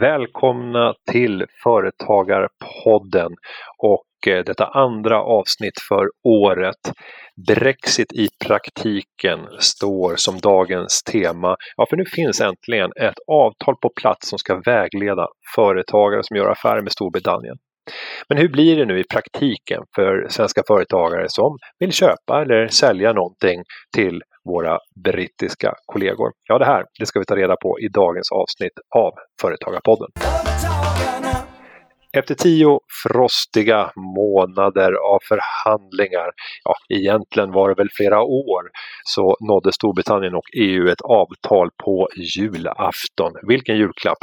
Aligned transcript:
Välkomna 0.00 0.94
till 1.10 1.44
Företagarpodden 1.62 3.32
och 3.78 4.28
eh, 4.28 4.44
detta 4.44 4.66
andra 4.66 5.22
avsnitt 5.22 5.80
för 5.88 6.08
året. 6.24 6.92
Brexit 7.48 8.12
i 8.12 8.28
praktiken 8.46 9.40
står 9.58 10.16
som 10.16 10.38
dagens 10.38 11.02
tema. 11.02 11.56
Ja, 11.76 11.86
för 11.90 11.96
nu 11.96 12.04
finns 12.04 12.40
äntligen 12.40 12.90
ett 13.00 13.18
avtal 13.26 13.74
på 13.82 13.90
plats 14.00 14.28
som 14.28 14.38
ska 14.38 14.60
vägleda 14.66 15.26
företagare 15.54 16.22
som 16.24 16.36
gör 16.36 16.50
affärer 16.50 16.82
med 16.82 16.92
Storbritannien. 16.92 17.56
Men 18.28 18.38
hur 18.38 18.48
blir 18.48 18.76
det 18.76 18.84
nu 18.86 19.00
i 19.00 19.04
praktiken 19.04 19.82
för 19.96 20.26
svenska 20.28 20.62
företagare 20.66 21.26
som 21.28 21.58
vill 21.78 21.92
köpa 21.92 22.42
eller 22.42 22.68
sälja 22.68 23.12
någonting 23.12 23.62
till 23.96 24.22
våra 24.44 24.78
brittiska 25.04 25.74
kollegor? 25.86 26.30
Ja, 26.48 26.58
det 26.58 26.64
här 26.64 26.84
det 26.98 27.06
ska 27.06 27.18
vi 27.18 27.24
ta 27.24 27.36
reda 27.36 27.56
på 27.62 27.80
i 27.80 27.88
dagens 27.88 28.28
avsnitt 28.32 28.76
av 28.96 29.12
Företagarpodden. 29.40 30.08
Efter 32.18 32.34
tio 32.34 32.80
frostiga 33.02 33.92
månader 33.96 34.92
av 34.92 35.18
förhandlingar, 35.28 36.30
ja 36.64 36.74
egentligen 36.88 37.52
var 37.52 37.68
det 37.68 37.74
väl 37.74 37.88
flera 37.96 38.22
år, 38.22 38.62
så 39.04 39.36
nådde 39.48 39.72
Storbritannien 39.72 40.34
och 40.34 40.48
EU 40.56 40.88
ett 40.88 41.00
avtal 41.00 41.70
på 41.84 42.08
julafton. 42.16 43.32
Vilken 43.48 43.76
julklapp! 43.76 44.18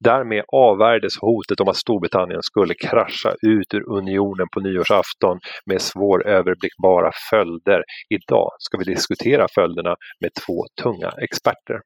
Därmed 0.00 0.44
avvärjdes 0.52 1.18
hotet 1.20 1.60
om 1.60 1.68
att 1.68 1.76
Storbritannien 1.76 2.42
skulle 2.42 2.74
krascha 2.74 3.34
ut 3.42 3.74
ur 3.74 3.88
unionen 3.98 4.46
på 4.54 4.60
nyårsafton 4.60 5.38
med 5.66 5.82
svåröverblickbara 5.82 7.10
följder. 7.30 7.82
Idag 8.08 8.50
ska 8.58 8.78
vi 8.78 8.84
diskutera 8.84 9.46
följderna 9.54 9.96
med 10.20 10.30
två 10.46 10.66
tunga 10.82 11.12
experter. 11.22 11.80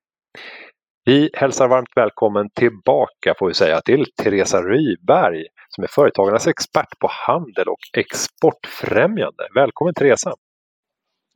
Vi 1.07 1.31
hälsar 1.35 1.69
varmt 1.69 1.89
välkommen 1.97 2.51
tillbaka 2.51 3.35
får 3.39 3.49
vi 3.49 3.55
säga 3.55 3.81
till 3.81 4.05
Teresa 4.23 4.63
Ryberg 4.63 5.45
som 5.69 5.85
är 5.85 5.89
företagarnas 5.89 6.47
expert 6.47 6.99
på 7.01 7.09
handel 7.27 7.69
och 7.69 7.99
exportfrämjande. 7.99 9.45
Välkommen 9.55 9.95
Teresa! 9.95 10.33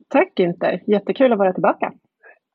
Tack 0.09 0.31
Günther, 0.35 0.79
jättekul 0.87 1.33
att 1.33 1.39
vara 1.39 1.53
tillbaka. 1.53 1.91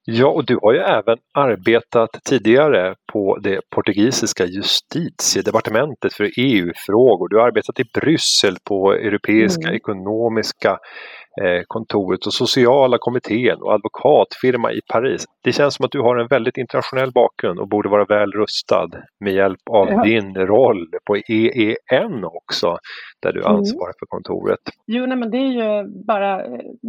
Ja, 0.05 0.29
och 0.29 0.47
du 0.47 0.59
har 0.63 0.73
ju 0.73 0.79
även 0.79 1.19
arbetat 1.35 2.11
tidigare 2.25 2.95
på 3.13 3.39
det 3.39 3.61
portugisiska 3.75 4.45
justitiedepartementet 4.45 6.13
för 6.13 6.31
EU-frågor. 6.39 7.29
Du 7.29 7.37
har 7.37 7.47
arbetat 7.47 7.81
i 7.81 7.85
Bryssel 7.95 8.57
på 8.69 8.93
Europeiska 8.93 9.69
mm. 9.69 9.77
ekonomiska 9.77 10.79
kontoret 11.67 12.27
och 12.27 12.35
sociala 12.35 12.99
kommittén 13.01 13.63
och 13.63 13.73
advokatfirma 13.73 14.73
i 14.73 14.81
Paris. 14.93 15.25
Det 15.43 15.53
känns 15.53 15.75
som 15.75 15.85
att 15.85 15.93
du 15.93 16.01
har 16.01 16.17
en 16.17 16.27
väldigt 16.27 16.57
internationell 16.57 17.13
bakgrund 17.13 17.61
och 17.61 17.69
borde 17.69 17.89
vara 17.89 18.05
väl 18.05 18.33
rustad 18.33 18.89
med 19.21 19.35
hjälp 19.35 19.61
av 19.71 19.89
ja. 19.91 20.03
din 20.03 20.37
roll 20.37 20.87
på 21.07 21.17
EEN 21.17 22.25
också, 22.25 22.79
där 23.23 23.33
du 23.33 23.41
mm. 23.41 23.53
ansvarar 23.53 23.89
mm. 23.91 23.95
för 23.99 24.07
kontoret. 24.07 24.61
Jo, 24.87 25.07
nej, 25.07 25.19
men 25.19 25.31
det 25.31 25.39
är 25.39 25.53
ju 25.53 25.89
bara, 26.07 26.43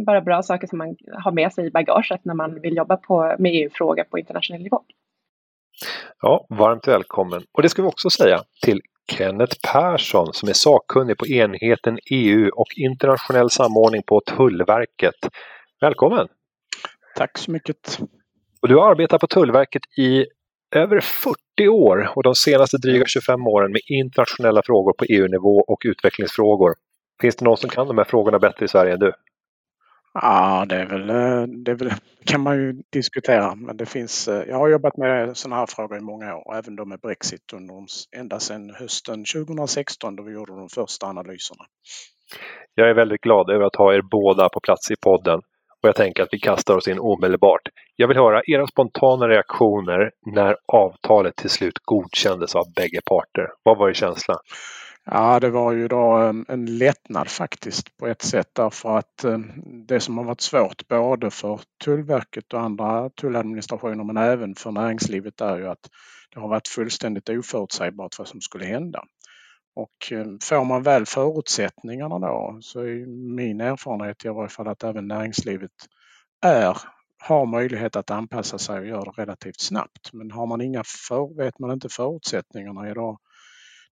bara 0.06 0.20
bra 0.20 0.42
saker 0.42 0.66
som 0.66 0.78
man 0.78 0.96
har 1.24 1.32
med 1.32 1.52
sig 1.52 1.66
i 1.66 1.70
bagaget 1.70 2.24
när 2.24 2.34
man 2.34 2.60
vill 2.60 2.76
jobba 2.76 2.96
på, 2.96 3.36
med 3.38 3.52
EU-frågor 3.54 4.04
på 4.04 4.18
internationell 4.18 4.62
nivå. 4.62 4.82
Ja, 6.22 6.46
varmt 6.48 6.88
välkommen. 6.88 7.42
Och 7.52 7.62
det 7.62 7.68
ska 7.68 7.82
vi 7.82 7.88
också 7.88 8.10
säga 8.10 8.38
till 8.62 8.80
Kenneth 9.12 9.56
Persson 9.72 10.32
som 10.32 10.48
är 10.48 10.52
sakkunnig 10.52 11.18
på 11.18 11.26
enheten 11.26 11.98
EU 12.10 12.50
och 12.56 12.66
internationell 12.76 13.50
samordning 13.50 14.02
på 14.02 14.20
Tullverket. 14.20 15.14
Välkommen! 15.80 16.28
Tack 17.16 17.38
så 17.38 17.50
mycket! 17.50 17.98
Och 18.62 18.68
du 18.68 18.76
har 18.76 18.90
arbetat 18.90 19.20
på 19.20 19.26
Tullverket 19.26 19.82
i 19.98 20.26
över 20.74 21.00
40 21.00 21.68
år 21.68 22.12
och 22.14 22.22
de 22.22 22.34
senaste 22.34 22.76
dryga 22.78 23.06
25 23.06 23.46
åren 23.46 23.72
med 23.72 23.80
internationella 23.88 24.62
frågor 24.62 24.92
på 24.92 25.04
EU-nivå 25.04 25.64
och 25.68 25.82
utvecklingsfrågor. 25.84 26.74
Finns 27.20 27.36
det 27.36 27.44
någon 27.44 27.56
som 27.56 27.70
kan 27.70 27.86
de 27.86 27.98
här 27.98 28.04
frågorna 28.04 28.38
bättre 28.38 28.64
i 28.64 28.68
Sverige 28.68 28.92
än 28.92 29.00
du? 29.00 29.12
Ja, 30.22 30.66
det, 30.68 30.76
är 30.76 30.86
väl, 30.86 31.10
eh, 31.10 31.42
det 31.46 31.70
är 31.70 31.74
väl, 31.74 31.90
kan 32.26 32.40
man 32.40 32.56
ju 32.56 32.82
diskutera. 32.92 33.54
Men 33.54 33.76
det 33.76 33.86
finns, 33.86 34.28
eh, 34.28 34.48
jag 34.48 34.56
har 34.56 34.68
jobbat 34.68 34.96
med 34.96 35.36
sådana 35.36 35.56
här 35.56 35.66
frågor 35.66 35.98
i 35.98 36.00
många 36.00 36.36
år, 36.36 36.56
även 36.56 36.76
då 36.76 36.84
med 36.84 37.00
Brexit 37.00 37.52
under, 37.52 37.74
ända 38.16 38.40
sedan 38.40 38.74
hösten 38.78 39.24
2016 39.24 40.16
då 40.16 40.22
vi 40.22 40.32
gjorde 40.32 40.52
de 40.52 40.68
första 40.68 41.06
analyserna. 41.06 41.64
Jag 42.74 42.90
är 42.90 42.94
väldigt 42.94 43.20
glad 43.20 43.50
över 43.50 43.64
att 43.64 43.76
ha 43.76 43.94
er 43.94 44.02
båda 44.02 44.48
på 44.48 44.60
plats 44.60 44.90
i 44.90 44.96
podden 44.96 45.40
och 45.82 45.88
jag 45.88 45.96
tänker 45.96 46.22
att 46.22 46.28
vi 46.32 46.38
kastar 46.38 46.76
oss 46.76 46.88
in 46.88 46.98
omedelbart. 46.98 47.68
Jag 47.96 48.08
vill 48.08 48.16
höra 48.16 48.42
era 48.46 48.66
spontana 48.66 49.28
reaktioner 49.28 50.10
när 50.26 50.56
avtalet 50.66 51.36
till 51.36 51.50
slut 51.50 51.78
godkändes 51.84 52.54
av 52.54 52.64
bägge 52.76 53.00
parter. 53.04 53.48
Vad 53.62 53.78
var 53.78 53.88
er 53.88 53.94
känsla? 53.94 54.36
Ja, 55.10 55.40
det 55.40 55.50
var 55.50 55.72
ju 55.72 55.88
då 55.88 56.12
en, 56.12 56.44
en 56.48 56.78
lättnad 56.78 57.28
faktiskt 57.28 57.96
på 57.96 58.06
ett 58.06 58.22
sätt 58.22 58.50
därför 58.52 58.98
att 58.98 59.24
eh, 59.24 59.38
det 59.88 60.00
som 60.00 60.18
har 60.18 60.24
varit 60.24 60.40
svårt 60.40 60.88
både 60.88 61.30
för 61.30 61.60
Tullverket 61.84 62.52
och 62.52 62.60
andra 62.60 63.10
tulladministrationer 63.10 64.04
men 64.04 64.16
även 64.16 64.54
för 64.54 64.70
näringslivet 64.70 65.40
är 65.40 65.58
ju 65.58 65.68
att 65.68 65.90
det 66.34 66.40
har 66.40 66.48
varit 66.48 66.68
fullständigt 66.68 67.28
oförutsägbart 67.28 68.18
vad 68.18 68.28
som 68.28 68.40
skulle 68.40 68.64
hända. 68.64 69.04
Och 69.74 70.12
eh, 70.12 70.26
får 70.42 70.64
man 70.64 70.82
väl 70.82 71.06
förutsättningarna 71.06 72.18
då 72.18 72.58
så 72.60 72.80
är 72.80 73.06
min 73.36 73.60
erfarenhet 73.60 74.24
i 74.24 74.28
varje 74.28 74.48
fall 74.48 74.68
att 74.68 74.84
även 74.84 75.08
näringslivet 75.08 75.72
är 76.42 76.76
har 77.18 77.46
möjlighet 77.46 77.96
att 77.96 78.10
anpassa 78.10 78.58
sig 78.58 78.78
och 78.78 78.86
göra 78.86 79.12
det 79.16 79.22
relativt 79.22 79.60
snabbt. 79.60 80.12
Men 80.12 80.30
har 80.30 80.46
man 80.46 80.60
inga 80.60 80.82
för, 81.08 81.36
vet 81.36 81.58
man 81.58 81.70
inte 81.70 81.88
förutsättningarna, 81.88 82.90
idag 82.90 83.18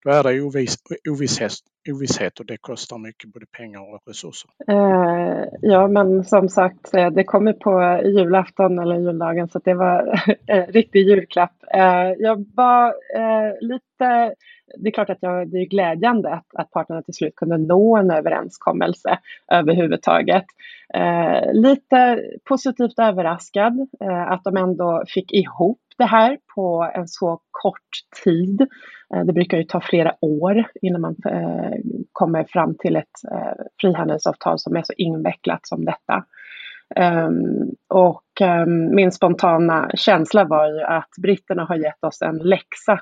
då 0.05 0.11
är 0.11 0.23
det 0.23 0.41
oviss, 0.41 0.77
ovisshet, 1.11 1.53
ovisshet 1.91 2.41
och 2.41 2.47
det 2.47 2.57
kostar 2.57 2.99
mycket 2.99 3.33
både 3.33 3.47
pengar 3.47 3.81
och 3.81 4.03
resurser. 4.07 4.51
Eh, 4.69 5.45
ja, 5.61 5.89
men 5.89 6.25
som 6.25 6.49
sagt, 6.49 6.95
eh, 6.95 7.11
det 7.11 7.25
kommer 7.25 7.53
på 7.53 8.01
julafton 8.09 8.79
eller 8.79 8.97
juldagen 8.97 9.49
så 9.49 9.59
det 9.59 9.75
var 9.75 10.25
en 10.47 10.67
riktig 10.67 11.09
julklapp. 11.09 11.55
Eh, 11.75 12.13
jag 12.19 12.47
var 12.55 12.87
eh, 13.17 13.53
lite 13.61 14.35
det 14.77 14.89
är 14.89 14.93
klart 14.93 15.11
att 15.11 15.19
jag, 15.21 15.51
det 15.51 15.59
är 15.59 15.67
glädjande 15.67 16.35
att, 16.35 16.47
att 16.55 16.71
parterna 16.71 17.03
till 17.03 17.15
slut 17.15 17.37
kunde 17.37 17.59
nå 17.59 17.97
en 17.97 18.11
överenskommelse 18.11 19.19
överhuvudtaget. 19.53 20.45
Eh, 20.95 21.53
lite 21.53 22.23
positivt 22.45 22.99
överraskad 22.99 23.89
eh, 24.01 24.31
att 24.31 24.45
de 24.45 24.57
ändå 24.57 25.05
fick 25.09 25.33
ihop 25.33 25.81
det 25.99 26.05
här 26.05 26.39
på 26.55 26.91
en 26.95 27.09
så 27.09 27.41
kort 27.51 28.23
tid. 28.25 28.61
Eh, 29.15 29.25
det 29.25 29.33
brukar 29.33 29.59
ju 29.59 29.65
ta 29.65 29.81
flera 29.81 30.15
år 30.21 30.65
innan 30.83 31.01
man 31.01 31.17
eh, 31.27 31.79
kommer 32.13 32.45
fram 32.45 32.75
till 32.79 32.97
ett 32.97 33.25
eh, 33.33 33.65
frihandelsavtal 33.81 34.59
som 34.59 34.77
är 34.77 34.83
så 34.83 34.93
invecklat 34.97 35.61
som 35.63 35.85
detta. 35.85 36.25
Um, 37.01 37.75
och 37.89 38.41
um, 38.41 38.95
min 38.95 39.13
spontana 39.13 39.91
känsla 39.95 40.45
var 40.45 40.67
ju 40.67 40.83
att 40.83 41.11
britterna 41.23 41.65
har 41.65 41.77
gett 41.77 42.05
oss 42.05 42.23
en 42.23 42.39
läxa 42.39 43.01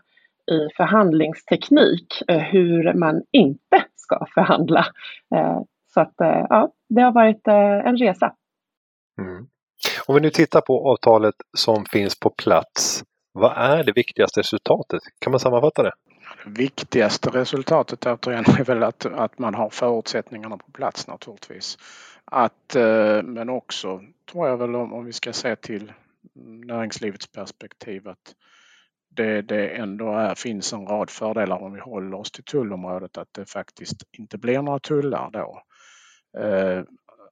i 0.52 0.68
förhandlingsteknik, 0.76 2.22
uh, 2.30 2.38
hur 2.38 2.94
man 2.94 3.22
inte 3.32 3.84
ska 3.96 4.26
förhandla. 4.34 4.86
Uh, 5.34 5.60
så 5.94 6.00
att 6.00 6.14
uh, 6.22 6.46
ja, 6.48 6.72
det 6.88 7.02
har 7.02 7.12
varit 7.12 7.48
en 7.86 7.96
resa. 7.96 8.34
Mm. 9.18 9.46
Om 10.06 10.14
vi 10.14 10.20
nu 10.20 10.30
tittar 10.30 10.60
på 10.60 10.90
avtalet 10.90 11.34
som 11.56 11.84
finns 11.84 12.20
på 12.20 12.30
plats, 12.30 13.04
vad 13.32 13.52
är 13.56 13.84
det 13.84 13.92
viktigaste 13.92 14.40
resultatet? 14.40 15.00
Kan 15.18 15.30
man 15.30 15.40
sammanfatta 15.40 15.82
det? 15.82 15.92
viktigaste 16.46 17.30
resultatet 17.30 18.06
återigen 18.06 18.44
är 18.58 18.64
väl 18.64 18.82
att, 18.82 19.06
att 19.06 19.38
man 19.38 19.54
har 19.54 19.70
förutsättningarna 19.70 20.56
på 20.56 20.70
plats 20.72 21.06
naturligtvis. 21.06 21.78
Att, 22.24 22.76
eh, 22.76 23.22
men 23.22 23.48
också 23.48 24.00
tror 24.32 24.48
jag 24.48 24.56
väl 24.56 24.74
om, 24.74 24.92
om 24.92 25.04
vi 25.04 25.12
ska 25.12 25.32
se 25.32 25.56
till 25.56 25.92
näringslivets 26.64 27.26
perspektiv 27.26 28.08
att 28.08 28.34
det, 29.14 29.42
det 29.42 29.68
ändå 29.68 30.12
är, 30.12 30.34
finns 30.34 30.72
en 30.72 30.86
rad 30.86 31.10
fördelar 31.10 31.62
om 31.62 31.72
vi 31.72 31.80
håller 31.80 32.16
oss 32.16 32.30
till 32.30 32.44
tullområdet 32.44 33.18
att 33.18 33.28
det 33.32 33.50
faktiskt 33.50 34.02
inte 34.12 34.38
blir 34.38 34.62
några 34.62 34.78
tullar 34.78 35.30
då. 35.30 35.62
Eh, 36.40 36.82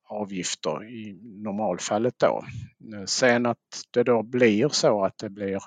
avgifter 0.04 0.84
i 0.84 1.18
normalfallet 1.22 2.14
då. 2.18 2.44
Eh, 2.94 3.04
sen 3.04 3.46
att 3.46 3.58
det 3.90 4.02
då 4.02 4.22
blir 4.22 4.68
så 4.68 5.04
att 5.04 5.18
det 5.18 5.30
blir 5.30 5.62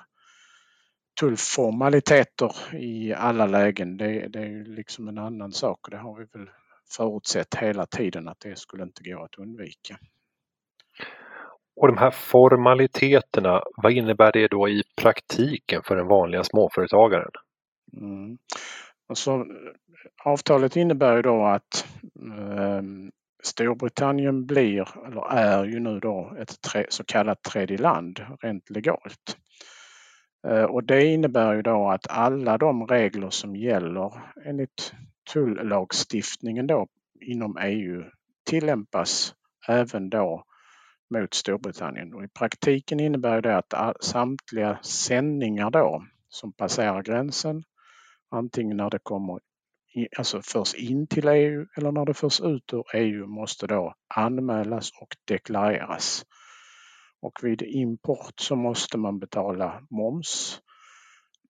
tullformaliteter 1.20 2.52
i 2.74 3.14
alla 3.14 3.46
lägen, 3.46 3.96
det, 3.96 4.28
det 4.28 4.38
är 4.38 4.46
ju 4.46 4.64
liksom 4.64 5.08
en 5.08 5.18
annan 5.18 5.52
sak 5.52 5.78
och 5.82 5.90
det 5.90 5.98
har 5.98 6.18
vi 6.18 6.24
väl 6.38 6.50
förutsett 6.96 7.54
hela 7.54 7.86
tiden 7.86 8.28
att 8.28 8.40
det 8.40 8.58
skulle 8.58 8.82
inte 8.82 9.10
gå 9.10 9.24
att 9.24 9.38
undvika. 9.38 9.98
Och 11.76 11.86
de 11.88 11.98
här 11.98 12.10
formaliteterna, 12.10 13.62
vad 13.76 13.92
innebär 13.92 14.32
det 14.32 14.48
då 14.48 14.68
i 14.68 14.82
praktiken 14.96 15.82
för 15.82 15.96
den 15.96 16.06
vanliga 16.06 16.44
småföretagaren? 16.44 17.30
Mm. 18.00 18.38
Alltså, 19.08 19.44
avtalet 20.24 20.76
innebär 20.76 21.16
ju 21.16 21.22
då 21.22 21.44
att 21.44 21.86
eh, 22.38 22.82
Storbritannien 23.42 24.46
blir, 24.46 24.88
eller 25.06 25.32
är 25.32 25.64
ju 25.64 25.80
nu 25.80 26.00
då 26.00 26.36
ett 26.38 26.60
tre, 26.60 26.86
så 26.88 27.04
kallat 27.04 27.42
tredje 27.42 27.78
land 27.78 28.20
rent 28.42 28.70
legalt. 28.70 29.36
Eh, 30.46 30.64
och 30.64 30.84
det 30.84 31.04
innebär 31.04 31.54
ju 31.54 31.62
då 31.62 31.90
att 31.90 32.10
alla 32.10 32.58
de 32.58 32.86
regler 32.86 33.30
som 33.30 33.56
gäller 33.56 34.12
enligt 34.44 34.92
tullagstiftningen 35.32 36.66
då 36.66 36.86
inom 37.20 37.58
EU 37.62 38.04
tillämpas 38.44 39.34
även 39.68 40.10
då 40.10 40.44
mot 41.10 41.34
Storbritannien. 41.34 42.14
Och 42.14 42.24
I 42.24 42.28
praktiken 42.28 43.00
innebär 43.00 43.42
det 43.42 43.56
att 43.56 44.04
samtliga 44.04 44.78
sändningar 44.82 45.70
då 45.70 46.04
som 46.28 46.52
passerar 46.52 47.02
gränsen, 47.02 47.62
antingen 48.30 48.76
när 48.76 48.90
det 48.90 48.98
kommer 49.02 49.40
alltså 50.18 50.42
förs 50.42 50.74
in 50.74 51.06
till 51.06 51.28
EU 51.28 51.66
eller 51.76 51.92
när 51.92 52.04
det 52.04 52.14
förs 52.14 52.40
ut 52.40 52.72
ur 52.72 52.84
EU 52.94 53.26
måste 53.26 53.66
då 53.66 53.94
anmälas 54.14 54.90
och 55.00 55.16
deklareras. 55.24 56.24
Och 57.20 57.38
vid 57.42 57.62
import 57.62 58.40
så 58.40 58.56
måste 58.56 58.98
man 58.98 59.18
betala 59.18 59.80
moms. 59.90 60.60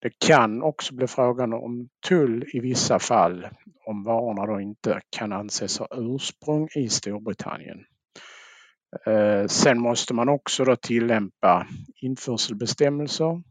Det 0.00 0.18
kan 0.18 0.62
också 0.62 0.94
bli 0.94 1.06
frågan 1.06 1.52
om 1.52 1.88
tull 2.08 2.44
i 2.52 2.60
vissa 2.60 2.98
fall 2.98 3.48
om 3.86 4.04
varorna 4.04 4.46
då 4.46 4.60
inte 4.60 5.00
kan 5.10 5.32
anses 5.32 5.78
ha 5.78 5.88
ursprung 5.90 6.68
i 6.76 6.88
Storbritannien. 6.88 7.84
Eh, 9.06 9.46
sen 9.46 9.80
måste 9.80 10.14
man 10.14 10.28
också 10.28 10.64
då 10.64 10.76
tillämpa 10.76 11.66
införselbestämmelser 11.96 13.42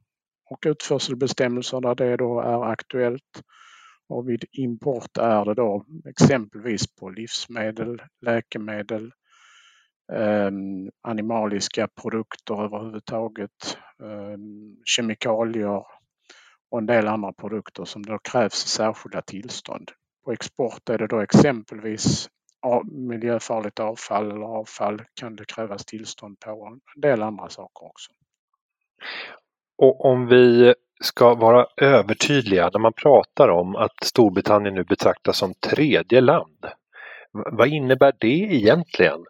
och 0.49 0.59
utförselbestämmelser 0.65 1.81
där 1.81 1.95
det 1.95 2.17
då 2.17 2.41
är 2.41 2.71
aktuellt. 2.71 3.41
Och 4.09 4.29
vid 4.29 4.45
import 4.51 5.17
är 5.17 5.45
det 5.45 5.53
då 5.53 5.85
exempelvis 6.09 6.95
på 6.95 7.09
livsmedel, 7.09 8.01
läkemedel, 8.21 9.11
ehm, 10.13 10.89
animaliska 11.01 11.87
produkter 12.01 12.63
överhuvudtaget, 12.63 13.77
ehm, 14.03 14.75
kemikalier 14.85 15.83
och 16.71 16.79
en 16.79 16.85
del 16.85 17.07
andra 17.07 17.33
produkter 17.33 17.85
som 17.85 18.03
då 18.03 18.19
krävs 18.19 18.53
särskilda 18.53 19.21
tillstånd. 19.21 19.91
På 20.25 20.31
export 20.31 20.89
är 20.89 20.97
det 20.97 21.07
då 21.07 21.19
exempelvis 21.19 22.29
miljöfarligt 22.83 23.79
avfall 23.79 24.31
eller 24.31 24.45
avfall 24.45 25.01
kan 25.13 25.35
det 25.35 25.45
krävas 25.45 25.85
tillstånd 25.85 26.39
på 26.39 26.79
en 26.95 27.01
del 27.01 27.21
andra 27.21 27.49
saker 27.49 27.85
också. 27.85 28.11
Och 29.77 30.05
om 30.05 30.27
vi 30.27 30.73
ska 31.03 31.35
vara 31.35 31.65
övertydliga 31.77 32.69
när 32.73 32.79
man 32.79 32.93
pratar 32.93 33.49
om 33.49 33.75
att 33.75 34.03
Storbritannien 34.03 34.75
nu 34.75 34.83
betraktas 34.83 35.37
som 35.37 35.53
tredje 35.53 36.21
land. 36.21 36.65
Vad 37.31 37.67
innebär 37.67 38.13
det 38.19 38.27
egentligen? 38.27 39.25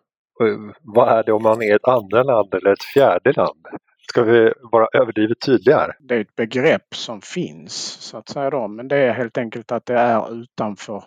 Vad 0.81 1.09
är 1.09 1.23
det 1.23 1.31
om 1.31 1.43
man 1.43 1.61
är 1.61 1.75
ett 1.75 1.87
andra 1.87 2.23
land 2.23 2.53
eller 2.53 2.73
ett 2.73 2.83
fjärde 2.93 3.31
land? 3.31 3.67
Ska 4.09 4.23
vi 4.23 4.53
vara 4.71 4.87
överdrivet 4.93 5.39
tydliga 5.39 5.77
här? 5.77 5.95
Det 5.99 6.15
är 6.15 6.21
ett 6.21 6.35
begrepp 6.35 6.95
som 6.95 7.21
finns 7.21 7.73
så 8.01 8.17
att 8.17 8.29
säga 8.29 8.49
då, 8.49 8.67
men 8.67 8.87
det 8.87 8.97
är 8.97 9.13
helt 9.13 9.37
enkelt 9.37 9.71
att 9.71 9.85
det 9.85 9.93
är 9.93 10.41
utanför 10.41 11.03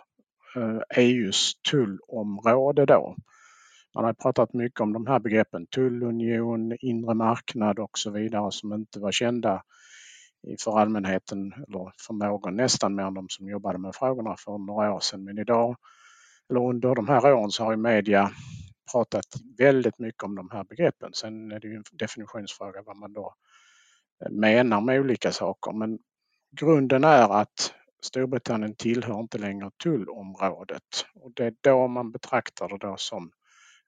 Eh, 0.55 1.03
EUs 1.03 1.53
tullområde 1.71 2.85
då. 2.85 3.15
Man 3.95 4.03
har 4.03 4.13
pratat 4.13 4.53
mycket 4.53 4.79
om 4.81 4.93
de 4.93 5.07
här 5.07 5.19
begreppen 5.19 5.67
tullunion, 5.67 6.77
inre 6.79 7.13
marknad 7.13 7.79
och 7.79 7.97
så 7.97 8.11
vidare 8.11 8.51
som 8.51 8.73
inte 8.73 8.99
var 8.99 9.11
kända 9.11 9.63
för 10.63 10.79
allmänheten 10.79 11.53
eller 11.53 11.91
för 12.07 12.13
någon 12.13 12.55
nästan 12.55 12.95
mer 12.95 13.03
än 13.03 13.13
de 13.13 13.29
som 13.29 13.49
jobbade 13.49 13.77
med 13.77 13.95
frågorna 13.95 14.35
för 14.39 14.57
några 14.57 14.93
år 14.93 14.99
sedan. 14.99 15.23
Men 15.23 15.37
idag, 15.37 15.75
eller 16.49 16.59
under 16.61 16.95
de 16.95 17.07
här 17.07 17.33
åren 17.33 17.51
så 17.51 17.63
har 17.63 17.71
ju 17.71 17.77
media 17.77 18.31
pratat 18.91 19.25
väldigt 19.57 19.99
mycket 19.99 20.23
om 20.23 20.35
de 20.35 20.49
här 20.51 20.63
begreppen. 20.63 21.13
Sen 21.13 21.51
är 21.51 21.59
det 21.59 21.67
ju 21.67 21.75
en 21.75 21.83
definitionsfråga 21.91 22.81
vad 22.85 22.97
man 22.97 23.13
då 23.13 23.33
eh, 24.25 24.31
menar 24.31 24.81
med 24.81 24.99
olika 24.99 25.31
saker. 25.31 25.71
Men 25.71 25.99
grunden 26.59 27.03
är 27.03 27.41
att 27.41 27.73
Storbritannien 28.01 28.75
tillhör 28.75 29.19
inte 29.19 29.37
längre 29.37 29.69
tullområdet 29.83 31.05
och 31.15 31.31
det 31.35 31.45
är 31.45 31.53
då 31.61 31.87
man 31.87 32.11
betraktar 32.11 32.69
det 32.69 32.77
då 32.77 32.95
som 32.97 33.31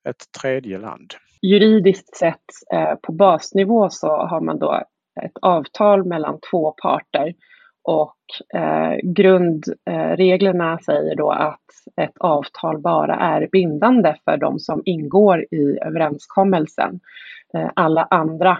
ett 0.09 0.31
tredje 0.41 0.77
land. 0.77 1.13
Juridiskt 1.41 2.15
sett 2.15 2.43
eh, 2.73 2.95
på 2.95 3.11
basnivå 3.11 3.89
så 3.89 4.07
har 4.07 4.41
man 4.41 4.59
då 4.59 4.83
ett 5.21 5.37
avtal 5.41 6.05
mellan 6.05 6.39
två 6.51 6.71
parter 6.71 7.33
och 7.83 8.15
eh, 8.59 8.97
grundreglerna 9.03 10.73
eh, 10.73 10.79
säger 10.79 11.15
då 11.15 11.31
att 11.31 11.59
ett 11.95 12.17
avtal 12.19 12.81
bara 12.81 13.15
är 13.15 13.47
bindande 13.51 14.15
för 14.25 14.37
de 14.37 14.59
som 14.59 14.81
ingår 14.85 15.45
i 15.51 15.79
överenskommelsen. 15.85 16.99
Alla 17.75 18.07
andra 18.09 18.57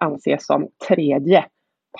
anses 0.00 0.46
som 0.46 0.68
tredje 0.88 1.44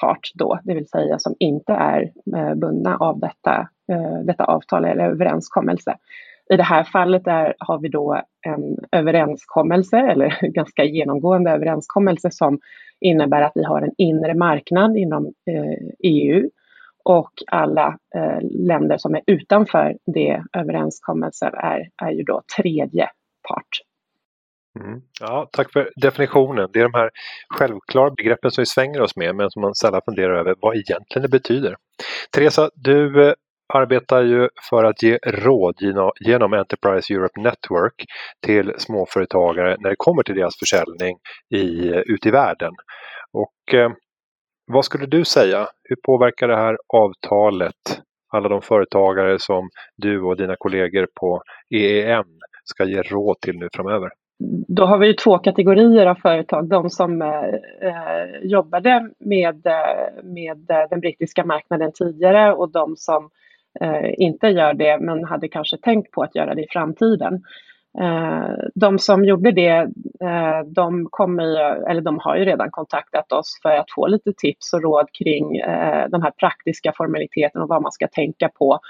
part 0.00 0.30
då, 0.34 0.58
det 0.64 0.74
vill 0.74 0.88
säga 0.88 1.18
som 1.18 1.34
inte 1.38 1.72
är 1.72 2.12
eh, 2.36 2.54
bundna 2.54 2.96
av 2.96 3.20
detta, 3.20 3.68
eh, 3.92 4.24
detta 4.24 4.44
avtal 4.44 4.84
eller 4.84 5.04
överenskommelse. 5.04 5.96
I 6.50 6.56
det 6.56 6.62
här 6.62 6.84
fallet 6.84 7.26
är, 7.26 7.54
har 7.58 7.78
vi 7.78 7.88
då 7.88 8.22
en 8.46 8.76
överenskommelse, 8.92 9.98
eller 9.98 10.38
ganska 10.52 10.84
genomgående 10.84 11.50
överenskommelse 11.50 12.30
som 12.30 12.58
innebär 13.00 13.42
att 13.42 13.52
vi 13.54 13.64
har 13.64 13.82
en 13.82 13.92
inre 13.98 14.34
marknad 14.34 14.96
inom 14.96 15.26
eh, 15.26 15.88
EU 16.02 16.50
och 17.04 17.32
alla 17.46 17.98
länder 18.42 18.98
som 18.98 19.14
är 19.14 19.22
utanför 19.26 19.96
det 20.06 20.42
överenskommelsen 20.52 21.54
är, 21.54 21.88
är 22.02 22.10
ju 22.10 22.22
då 22.22 22.42
tredje 22.56 23.08
part. 23.48 23.88
Mm. 24.80 25.00
Ja, 25.20 25.48
tack 25.52 25.72
för 25.72 25.90
definitionen. 25.96 26.69
Det 26.72 26.78
är 26.78 26.82
de 26.82 26.94
här 26.94 27.10
självklara 27.48 28.10
begreppen 28.10 28.50
som 28.50 28.62
vi 28.62 28.66
svänger 28.66 29.00
oss 29.00 29.16
med 29.16 29.36
men 29.36 29.50
som 29.50 29.62
man 29.62 29.75
sällan 29.75 30.00
funderar 30.04 30.40
över 30.40 30.54
vad 30.60 30.76
egentligen 30.76 31.22
det 31.22 31.28
betyder. 31.28 31.76
Teresa, 32.32 32.70
du 32.75 33.28
eh, 33.28 33.34
arbetar 33.75 34.22
ju 34.22 34.48
för 34.70 34.84
att 34.84 35.02
ge 35.02 35.19
råd 35.26 35.75
genom 36.20 36.52
Enterprise 36.52 37.14
Europe 37.14 37.40
Network 37.40 38.04
till 38.46 38.75
småföretagare 38.78 39.76
när 39.80 39.90
det 39.90 39.96
kommer 39.98 40.22
till 40.22 40.34
deras 40.34 40.58
försäljning 40.58 41.16
i, 41.54 41.88
eh, 41.88 41.98
ute 41.98 42.28
i 42.28 42.31
världen. 42.31 42.72
Och 43.32 43.74
eh, 43.74 43.90
vad 44.66 44.84
skulle 44.84 45.06
du 45.06 45.24
säga? 45.24 45.69
Hur 45.82 45.96
påverkar 45.96 46.48
det 46.48 46.56
här 46.56 46.76
avtalet 46.94 48.00
alla 48.32 48.48
de 48.48 48.62
företagare 48.62 49.38
som 49.38 49.70
du 49.96 50.20
och 50.20 50.36
dina 50.36 50.56
kollegor 50.58 51.08
på 51.20 51.43
EEN 51.74 52.24
ska 52.64 52.84
ge 52.84 53.03
råd 53.03 53.41
till 53.41 53.58
nu 53.58 53.69
framöver? 53.72 54.10
Då 54.68 54.84
har 54.84 54.98
vi 54.98 55.06
ju 55.06 55.12
två 55.12 55.38
kategorier 55.38 56.06
av 56.06 56.14
företag. 56.14 56.68
De 56.68 56.90
som 56.90 57.22
eh, 57.22 57.44
eh 57.88 58.42
jobbade 58.42 59.10
med, 59.18 59.66
eh, 59.66 60.22
med 60.22 60.70
eh, 60.70 60.88
den 60.90 61.00
brittiska 61.00 61.44
marknaden 61.44 61.92
tidigare 61.94 62.54
och 62.54 62.72
de 62.72 62.96
som 62.96 63.30
eh, 63.80 64.10
inte 64.16 64.46
gör 64.48 64.74
det 64.74 64.98
men 65.00 65.24
hade 65.24 65.48
kanske 65.48 65.76
tänkt 65.76 66.10
på 66.10 66.22
att 66.22 66.34
göra 66.34 66.54
det 66.54 66.62
i 66.62 66.68
framtiden. 66.70 67.42
Eh, 68.00 68.52
de 68.74 68.98
som 68.98 69.24
gjorde 69.24 69.52
det, 69.52 69.76
eh, 70.20 70.60
de, 70.66 71.06
kommer, 71.10 71.44
eller 71.90 72.00
de 72.00 72.18
har 72.18 72.36
ju 72.36 72.44
redan 72.44 72.70
kontaktat 72.70 73.32
oss 73.32 73.58
för 73.62 73.76
att 73.76 73.92
få 73.94 74.06
lite 74.06 74.32
tips 74.36 74.72
och 74.72 74.82
råd 74.82 75.06
kring 75.18 75.56
eh, 75.56 76.08
de 76.08 76.22
här 76.22 76.30
praktiska 76.30 76.92
formaliteterna 76.96 77.62
och 77.62 77.68
vad 77.68 77.82
man 77.82 77.92
ska 77.92 78.08
tänka 78.08 78.48
på. 78.48 78.80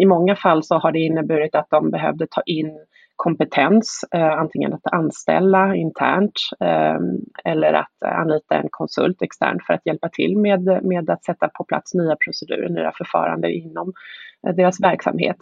I 0.00 0.06
många 0.06 0.36
fall 0.36 0.62
så 0.62 0.74
har 0.78 0.92
det 0.92 0.98
inneburit 0.98 1.54
att 1.54 1.70
de 1.70 1.90
behövde 1.90 2.26
ta 2.30 2.42
in 2.46 2.78
kompetens, 3.18 4.04
eh, 4.14 4.38
antingen 4.38 4.72
att 4.72 4.92
anställa 4.92 5.74
internt 5.74 6.32
eh, 6.60 6.98
eller 7.44 7.72
att 7.72 8.02
anlita 8.02 8.54
en 8.54 8.68
konsult 8.70 9.22
externt 9.22 9.64
för 9.66 9.74
att 9.74 9.86
hjälpa 9.86 10.08
till 10.08 10.38
med, 10.38 10.84
med 10.84 11.10
att 11.10 11.24
sätta 11.24 11.48
på 11.48 11.64
plats 11.64 11.94
nya 11.94 12.16
procedurer, 12.24 12.68
nya 12.68 12.92
förfaranden 12.98 13.50
inom 13.50 13.92
eh, 14.46 14.54
deras 14.54 14.80
verksamhet 14.80 15.36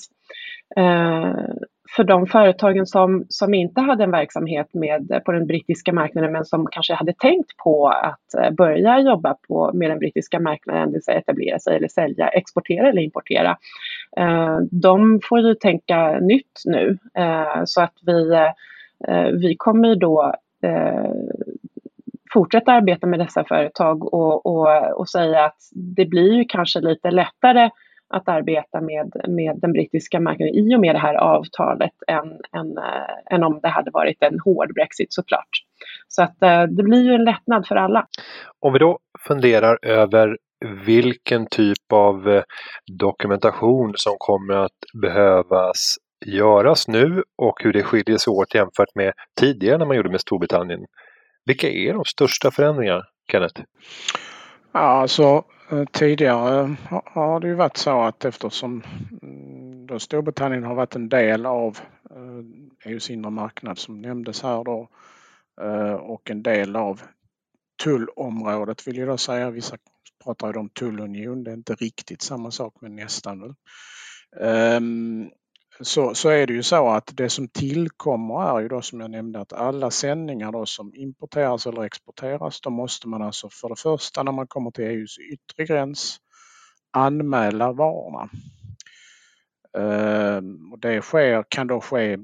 för 1.97 2.05
de 2.05 2.27
företagen 2.27 2.87
som, 2.87 3.27
som 3.29 3.55
inte 3.55 3.81
hade 3.81 4.05
en 4.05 4.11
verksamhet 4.11 4.75
med, 4.75 5.23
på 5.25 5.33
den 5.33 5.47
brittiska 5.47 5.93
marknaden 5.93 6.33
men 6.33 6.45
som 6.45 6.67
kanske 6.71 6.95
hade 6.95 7.13
tänkt 7.13 7.57
på 7.65 7.89
att 7.89 8.57
börja 8.57 9.01
jobba 9.01 9.35
på, 9.49 9.71
med 9.75 9.91
den 9.91 9.99
brittiska 9.99 10.41
marknaden, 10.41 10.87
det 10.87 10.93
vill 10.93 11.03
säga 11.03 11.19
etablera 11.19 11.59
sig 11.59 11.77
eller 11.77 11.89
sälja, 11.89 12.29
exportera 12.29 12.89
eller 12.89 13.03
importera. 13.03 13.57
Eh, 14.17 14.59
de 14.71 15.21
får 15.29 15.41
ju 15.41 15.55
tänka 15.55 16.19
nytt 16.21 16.63
nu 16.65 16.99
eh, 17.19 17.63
så 17.65 17.83
att 17.83 17.95
vi, 18.07 18.33
eh, 19.09 19.29
vi 19.29 19.57
kommer 19.57 19.95
då 19.95 20.35
eh, 20.63 21.11
fortsätta 22.33 22.73
arbeta 22.73 23.07
med 23.07 23.19
dessa 23.19 23.45
företag 23.45 24.15
och, 24.15 24.47
och, 24.47 25.01
och 25.01 25.09
säga 25.09 25.45
att 25.45 25.59
det 25.73 26.07
blir 26.07 26.33
ju 26.33 26.45
kanske 26.45 26.81
lite 26.81 27.11
lättare 27.11 27.71
att 28.09 28.29
arbeta 28.29 28.81
med, 28.81 29.17
med 29.29 29.59
den 29.61 29.73
brittiska 29.73 30.21
marknaden 30.21 30.55
i 30.55 30.77
och 30.77 30.81
med 30.81 30.95
det 30.95 30.99
här 30.99 31.15
avtalet 31.15 31.93
än, 32.07 32.41
än, 32.61 32.79
äh, 32.79 33.35
än 33.35 33.45
om 33.45 33.61
det 33.63 33.69
hade 33.69 33.91
varit 33.91 34.23
en 34.23 34.41
hård 34.41 34.75
Brexit 34.75 35.13
såklart. 35.13 35.49
Så 36.09 36.23
att 36.23 36.43
äh, 36.43 36.63
det 36.63 36.83
blir 36.83 37.03
ju 37.03 37.15
en 37.15 37.25
lättnad 37.25 37.67
för 37.67 37.77
alla. 37.77 38.07
Om 38.61 38.73
vi 38.73 38.79
då 38.79 38.99
funderar 39.29 39.79
över 39.83 40.39
vilken 40.65 41.47
typ 41.47 41.93
av 41.93 42.29
eh, 42.29 42.43
dokumentation 42.99 43.93
som 43.97 44.15
kommer 44.19 44.55
att 44.55 45.01
behövas 45.03 45.97
göras 46.27 46.89
nu 46.89 47.23
och 47.37 47.63
hur 47.63 47.73
det 47.73 47.83
skiljer 47.83 48.19
sig 48.19 48.31
åt 48.31 48.55
jämfört 48.55 48.95
med 48.95 49.13
tidigare 49.41 49.79
när 49.79 49.87
man 49.87 49.97
gjorde 49.97 50.11
med 50.11 50.21
Storbritannien. 50.21 50.87
Vilka 51.45 51.69
är 51.69 51.93
de 51.93 52.05
största 52.05 52.51
förändringarna? 52.51 53.03
Kenneth? 53.33 53.63
Ja, 54.73 54.81
alltså 54.81 55.45
eh, 55.71 55.85
tidigare 55.85 56.77
har 57.05 57.41
det 57.41 57.49
ju 57.49 57.55
varit 57.55 57.77
så 57.77 58.03
att 58.03 58.25
eftersom 58.25 58.83
mm, 59.23 59.87
då 59.87 59.99
Storbritannien 59.99 60.65
har 60.65 60.75
varit 60.75 60.97
en 60.97 61.09
del 61.09 61.47
av 61.47 61.79
eh, 62.11 62.91
e 62.91 62.91
EUs 62.91 63.11
inre 63.11 63.31
marknad 63.31 63.79
som 63.79 64.03
nämndes 64.03 64.43
här 64.43 64.65
då 64.65 64.89
och 66.01 66.31
en 66.31 66.43
del 66.43 66.77
av 66.77 67.01
tullområdet 67.85 68.87
vill 68.87 68.97
jag 68.97 69.09
då 69.09 69.19
säga. 69.19 69.51
Vissa 69.51 69.77
pratar 70.25 70.53
ju 70.53 70.59
om 70.59 70.69
tullunion. 70.69 71.45
Det 71.45 71.51
är 71.51 71.55
inte 71.55 71.75
riktigt 71.75 72.23
samma 72.23 72.51
sak 72.51 72.75
men 72.81 72.97
nästan. 72.97 73.41
Väl. 73.41 73.55
Um, 74.77 75.31
så, 75.81 76.15
så 76.15 76.29
är 76.29 76.47
det 76.47 76.53
ju 76.53 76.63
så 76.63 76.89
att 76.89 77.11
det 77.17 77.31
som 77.31 77.49
tillkommer 77.49 78.57
är 78.57 78.61
ju 78.61 78.69
då 78.69 78.83
som 78.83 79.01
jag 79.01 79.11
nämnde 79.11 79.41
att 79.41 79.53
alla 79.53 79.91
sändningar 79.91 80.53
då 80.53 80.67
som 80.67 80.95
importeras 80.95 81.67
eller 81.67 81.83
exporteras 81.83 82.61
då 82.61 82.71
måste 82.71 83.09
man 83.09 83.23
alltså 83.23 83.49
för 83.51 83.69
det 83.69 83.81
första 83.81 84.23
när 84.23 84.33
man 84.33 84.47
kommer 84.47 84.71
till 84.71 84.85
EUs 84.85 85.19
yttre 85.19 85.65
gräns 85.65 86.21
anmäla 86.91 87.73
varorna. 87.73 88.31
Ehm, 89.79 90.75
det 90.79 91.03
sker, 91.03 91.45
kan 91.49 91.67
då 91.67 91.81
ske 91.81 92.13
i 92.13 92.19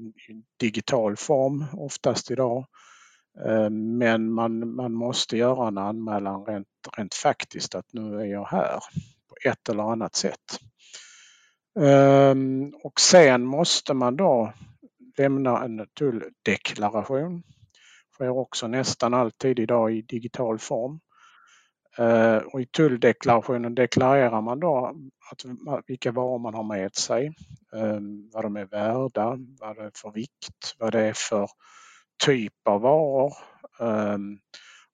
digital 0.59 1.15
form 1.15 1.65
oftast 1.73 2.31
idag. 2.31 2.65
Eh, 3.45 3.69
men 3.69 4.31
man, 4.31 4.75
man 4.75 4.93
måste 4.93 5.37
göra 5.37 5.67
en 5.67 5.77
anmälan 5.77 6.45
rent, 6.45 6.67
rent 6.97 7.13
faktiskt 7.13 7.75
att 7.75 7.93
nu 7.93 8.21
är 8.21 8.25
jag 8.25 8.45
här 8.45 8.79
på 9.29 9.49
ett 9.49 9.69
eller 9.69 9.83
annat 9.83 10.15
sätt. 10.15 10.59
Ehm, 11.79 12.73
och 12.83 12.99
sen 12.99 13.45
måste 13.45 13.93
man 13.93 14.15
då 14.15 14.53
lämna 15.17 15.63
en 15.63 15.87
tulldeklaration. 15.99 17.43
Sker 18.13 18.29
också 18.29 18.67
nästan 18.67 19.13
alltid 19.13 19.59
idag 19.59 19.93
i 19.93 20.01
digital 20.01 20.59
form. 20.59 20.99
Eh, 21.97 22.37
och 22.37 22.61
I 22.61 22.65
tulldeklarationen 22.65 23.75
deklarerar 23.75 24.41
man 24.41 24.59
då 24.59 24.95
att, 25.31 25.45
vilka 25.87 26.11
varor 26.11 26.39
man 26.39 26.53
har 26.53 26.63
med 26.63 26.95
sig, 26.95 27.31
ehm, 27.75 28.29
vad 28.33 28.45
de 28.45 28.55
är 28.55 28.65
värda, 28.65 29.37
vad 29.59 29.75
det 29.75 29.83
är 29.83 29.91
för 29.95 30.11
vikt, 30.11 30.75
vad 30.79 30.91
det 30.91 31.01
är 31.01 31.13
för 31.15 31.47
typ 32.25 32.67
av 32.67 32.81
varor 32.81 33.33
ehm, 33.79 34.37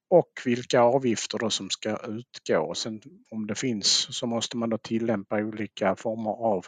och 0.10 0.42
vilka 0.46 0.82
avgifter 0.82 1.38
då 1.38 1.50
som 1.50 1.70
ska 1.70 1.98
utgå. 2.08 2.74
Sen 2.74 3.02
om 3.32 3.48
det 3.48 3.56
finns 3.56 4.08
så 4.18 4.28
måste 4.28 4.58
man 4.58 4.70
då 4.70 4.78
tillämpa 4.78 5.36
olika 5.36 5.96
former 5.96 6.32
av 6.32 6.66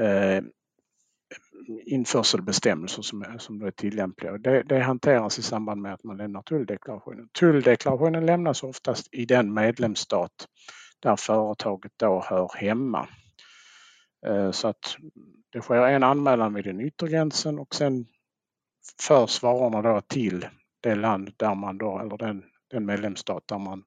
eh, 0.00 0.44
införselbestämmelser 1.86 3.02
som 3.02 3.22
är, 3.22 3.38
som 3.38 3.62
är 3.62 3.70
tillämpliga. 3.70 4.38
Det, 4.38 4.62
det 4.62 4.80
hanteras 4.80 5.38
i 5.38 5.42
samband 5.42 5.82
med 5.82 5.94
att 5.94 6.04
man 6.04 6.16
lämnar 6.16 6.42
tulldeklarationen. 6.42 7.28
Tulldeklarationen 7.38 8.26
lämnas 8.26 8.62
oftast 8.62 9.08
i 9.14 9.24
den 9.24 9.54
medlemsstat 9.54 10.32
där 11.00 11.16
företaget 11.16 11.92
då 11.96 12.24
hör 12.26 12.50
hemma. 12.56 13.08
Eh, 14.26 14.50
så 14.50 14.68
att 14.68 14.96
det 15.52 15.60
sker 15.60 15.82
en 15.82 16.02
anmälan 16.02 16.54
vid 16.54 16.64
den 16.64 16.80
yttre 16.80 17.08
gränsen 17.08 17.58
och 17.58 17.74
sen 17.74 18.06
förs 19.02 19.42
varorna 19.42 19.82
då 19.82 20.00
till 20.00 20.46
det 20.80 20.94
land 20.94 21.32
där 21.36 21.54
man 21.54 21.78
då, 21.78 21.98
eller 21.98 22.16
den 22.16 22.42
den 22.70 22.86
medlemsstat 22.86 23.48
där, 23.48 23.58
man, 23.58 23.84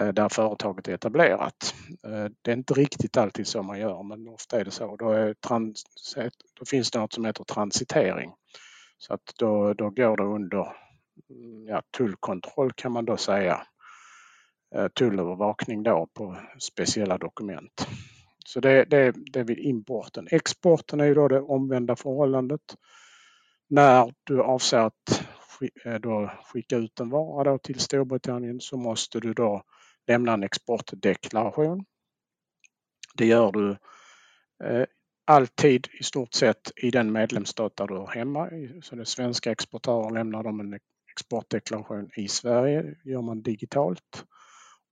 eh, 0.00 0.08
där 0.08 0.28
företaget 0.28 0.88
är 0.88 0.94
etablerat. 0.94 1.74
Eh, 2.06 2.26
det 2.42 2.50
är 2.50 2.56
inte 2.56 2.74
riktigt 2.74 3.16
alltid 3.16 3.46
så 3.46 3.62
man 3.62 3.80
gör 3.80 4.02
men 4.02 4.28
ofta 4.28 4.60
är 4.60 4.64
det 4.64 4.70
så. 4.70 4.96
Då, 4.96 5.10
är 5.10 5.34
trans, 5.34 5.84
då 6.58 6.64
finns 6.64 6.90
det 6.90 6.98
något 6.98 7.12
som 7.12 7.24
heter 7.24 7.44
transitering. 7.44 8.32
Så 8.98 9.14
att 9.14 9.32
då, 9.38 9.74
då 9.74 9.90
går 9.90 10.16
det 10.16 10.24
under 10.24 10.76
mm, 11.30 11.66
ja, 11.68 11.82
tullkontroll 11.96 12.72
kan 12.72 12.92
man 12.92 13.04
då 13.04 13.16
säga. 13.16 13.66
Eh, 14.74 14.88
tullövervakning 14.88 15.82
då 15.82 16.08
på 16.14 16.36
speciella 16.58 17.18
dokument. 17.18 17.88
Så 18.46 18.60
det, 18.60 18.84
det, 18.84 19.14
det 19.32 19.40
är 19.40 19.44
vid 19.44 19.58
importen. 19.58 20.28
Exporten 20.30 21.00
är 21.00 21.04
ju 21.04 21.14
då 21.14 21.28
det 21.28 21.40
omvända 21.40 21.96
förhållandet. 21.96 22.76
När 23.74 24.12
du 24.24 24.42
avser 24.42 24.78
att 24.78 25.26
eh, 25.84 25.94
då 25.94 26.30
skicka 26.44 26.76
ut 26.76 27.00
en 27.00 27.10
vara 27.10 27.44
då 27.50 27.58
till 27.58 27.80
Storbritannien 27.80 28.60
så 28.60 28.76
måste 28.76 29.20
du 29.20 29.32
då 29.32 29.62
lämna 30.06 30.32
en 30.32 30.42
exportdeklaration. 30.42 31.84
Det 33.14 33.26
gör 33.26 33.52
du 33.52 33.70
eh, 34.64 34.86
alltid 35.26 35.88
i 36.00 36.02
stort 36.02 36.34
sett 36.34 36.72
i 36.76 36.90
den 36.90 37.12
medlemsstat 37.12 37.76
där 37.76 37.86
du 37.86 37.96
är 37.96 38.06
hemma. 38.06 38.50
Så 38.82 38.96
det 38.96 39.06
svenska 39.06 39.52
exportörer 39.52 40.10
lämnar 40.10 40.42
de 40.42 40.60
en 40.60 40.78
exportdeklaration 41.10 42.10
i 42.16 42.28
Sverige, 42.28 42.94
gör 43.04 43.22
man 43.22 43.42
digitalt. 43.42 44.24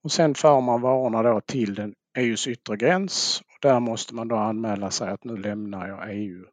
Och 0.05 0.13
sen 0.13 0.35
för 0.35 0.61
man 0.61 0.81
varorna 0.81 1.23
då 1.23 1.41
till 1.41 1.75
den 1.75 1.95
EUs 2.19 2.47
yttre 2.47 2.77
gräns 2.77 3.43
och 3.47 3.59
där 3.63 3.81
måste 3.81 4.15
man 4.15 4.29
då 4.29 4.37
anmäla 4.37 4.91
sig 4.91 5.09
att 5.11 5.25
nu 5.25 5.37
lämnar 5.37 5.89
jag 5.89 6.17
EU. 6.17 6.45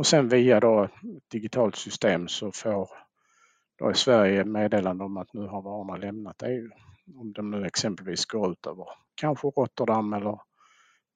Och 0.00 0.06
sen 0.06 0.28
via 0.28 0.60
då 0.60 0.84
ett 0.84 1.30
digitalt 1.30 1.76
system 1.76 2.28
så 2.28 2.52
får 2.52 2.90
då 3.78 3.90
i 3.90 3.94
Sverige 3.94 4.44
meddelande 4.44 5.04
om 5.04 5.16
att 5.16 5.32
nu 5.32 5.46
har 5.46 5.62
varorna 5.62 5.96
lämnat 5.96 6.42
EU. 6.42 6.70
Om 7.16 7.32
de 7.32 7.50
nu 7.50 7.66
exempelvis 7.66 8.24
går 8.24 8.52
ut 8.52 8.66
över 8.66 8.86
kanske 9.14 9.46
Rotterdam 9.46 10.12
eller 10.12 10.38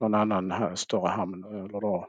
någon 0.00 0.14
annan 0.14 0.76
större 0.76 1.08
hamn 1.08 1.44
eller 1.44 1.80
då 1.80 2.08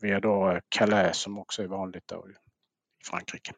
via, 0.00 0.20
då 0.20 0.50
eh, 0.50 0.58
Calais 0.68 1.16
som 1.16 1.38
också 1.38 1.62
är 1.62 1.66
vanligt 1.66 2.08
då 2.08 2.16
i 2.30 2.34
Frankrike. 3.04 3.52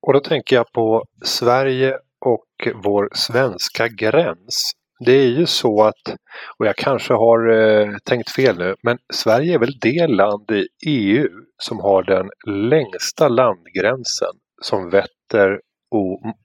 Och 0.00 0.12
då 0.12 0.20
tänker 0.20 0.56
jag 0.56 0.72
på 0.72 1.04
Sverige 1.24 1.98
och 2.18 2.68
vår 2.74 3.08
svenska 3.12 3.88
gräns. 3.88 4.72
Det 5.00 5.12
är 5.12 5.28
ju 5.28 5.46
så 5.46 5.82
att, 5.82 6.16
och 6.58 6.66
jag 6.66 6.76
kanske 6.76 7.14
har 7.14 7.48
eh, 7.48 7.96
tänkt 8.04 8.30
fel 8.30 8.58
nu, 8.58 8.74
men 8.82 8.98
Sverige 9.12 9.54
är 9.54 9.58
väl 9.58 9.78
det 9.80 10.06
land 10.06 10.50
i 10.50 10.66
EU 10.86 11.28
som 11.62 11.80
har 11.80 12.02
den 12.02 12.30
längsta 12.46 13.28
landgränsen 13.28 14.32
som 14.62 14.90
vetter 14.90 15.60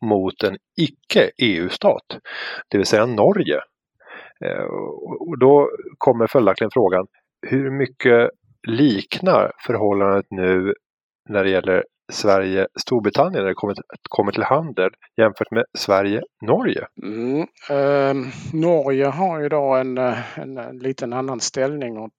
mot 0.06 0.44
en 0.44 0.58
icke-EU-stat, 0.78 2.20
det 2.70 2.78
vill 2.78 2.88
säga 2.88 3.06
Norge. 3.06 3.60
Eh, 4.46 4.64
och 5.20 5.40
då 5.40 5.70
kommer 5.98 6.28
följaktligen 6.28 6.72
frågan, 6.74 7.08
hur 7.48 7.72
mycket 7.72 8.30
liknar 8.68 9.52
förhållandet 9.66 10.26
nu 10.30 10.74
när 11.30 11.44
det 11.44 11.50
gäller 11.50 11.84
Sverige-Storbritannien 12.14 13.42
när 13.42 13.50
det 13.50 13.54
kommer, 13.54 13.76
kommer 14.10 14.32
till 14.32 14.44
handel 14.44 14.90
jämfört 15.18 15.52
med 15.52 15.66
Sverige-Norge? 15.78 16.88
Mm, 17.04 17.42
eh, 17.70 18.28
Norge 18.54 19.06
har 19.06 19.40
ju 19.40 19.50
då 19.50 19.76
en, 19.76 19.98
en, 19.98 20.58
en 20.58 20.78
liten 20.80 21.14
annan 21.14 21.40
ställning 21.40 21.98
och, 21.98 22.12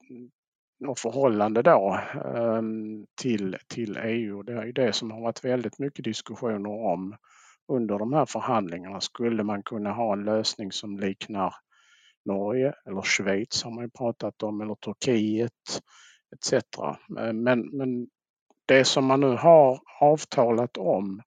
och 0.89 0.99
förhållande 0.99 1.63
då 1.63 2.01
eh, 2.15 2.63
till, 3.23 3.57
till 3.69 3.97
EU. 3.97 4.43
Det 4.43 4.53
är 4.53 4.65
ju 4.65 4.73
det 4.73 4.93
som 4.93 5.11
har 5.11 5.21
varit 5.21 5.45
väldigt 5.45 5.79
mycket 5.79 6.05
diskussioner 6.05 6.71
om 6.71 7.17
under 7.73 7.99
de 7.99 8.13
här 8.13 8.27
förhandlingarna. 8.27 9.01
Skulle 9.01 9.43
man 9.43 9.63
kunna 9.63 9.93
ha 9.93 10.13
en 10.13 10.25
lösning 10.25 10.73
som 10.73 10.99
liknar 10.99 11.55
Norge 12.25 12.73
eller 12.87 13.03
Schweiz 13.03 13.65
har 13.65 13.71
man 13.71 13.85
ju 13.85 13.91
pratat 13.91 14.43
om 14.43 14.61
eller 14.61 14.75
Turkiet 14.75 15.53
etc. 16.35 16.65
Men, 17.09 17.43
men 17.73 18.07
det 18.67 18.85
som 18.85 19.07
man 19.07 19.21
nu 19.21 19.37
har 19.37 19.81
avtalat 20.01 20.77
om 20.77 21.23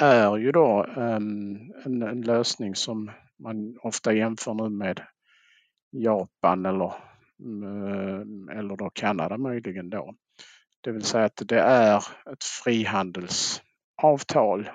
är 0.00 0.36
ju 0.36 0.52
då 0.52 0.86
en, 0.96 1.56
en, 1.84 2.02
en, 2.02 2.20
lösning 2.20 2.74
som 2.74 3.10
man 3.38 3.78
ofta 3.82 4.12
jämför 4.12 4.54
nu 4.54 4.68
med 4.68 5.00
Japan 5.90 6.66
eller, 6.66 6.94
ehm, 7.40 8.48
eller 8.48 8.76
då 8.76 8.90
Kanada 8.90 9.38
möjligen 9.38 9.90
då. 9.90 10.14
Det 10.80 10.92
vill 10.92 11.04
säga 11.04 11.24
att 11.24 11.42
det 11.44 11.60
är 11.60 11.96
ett 12.32 12.44
frihandelsavtal. 12.64 14.70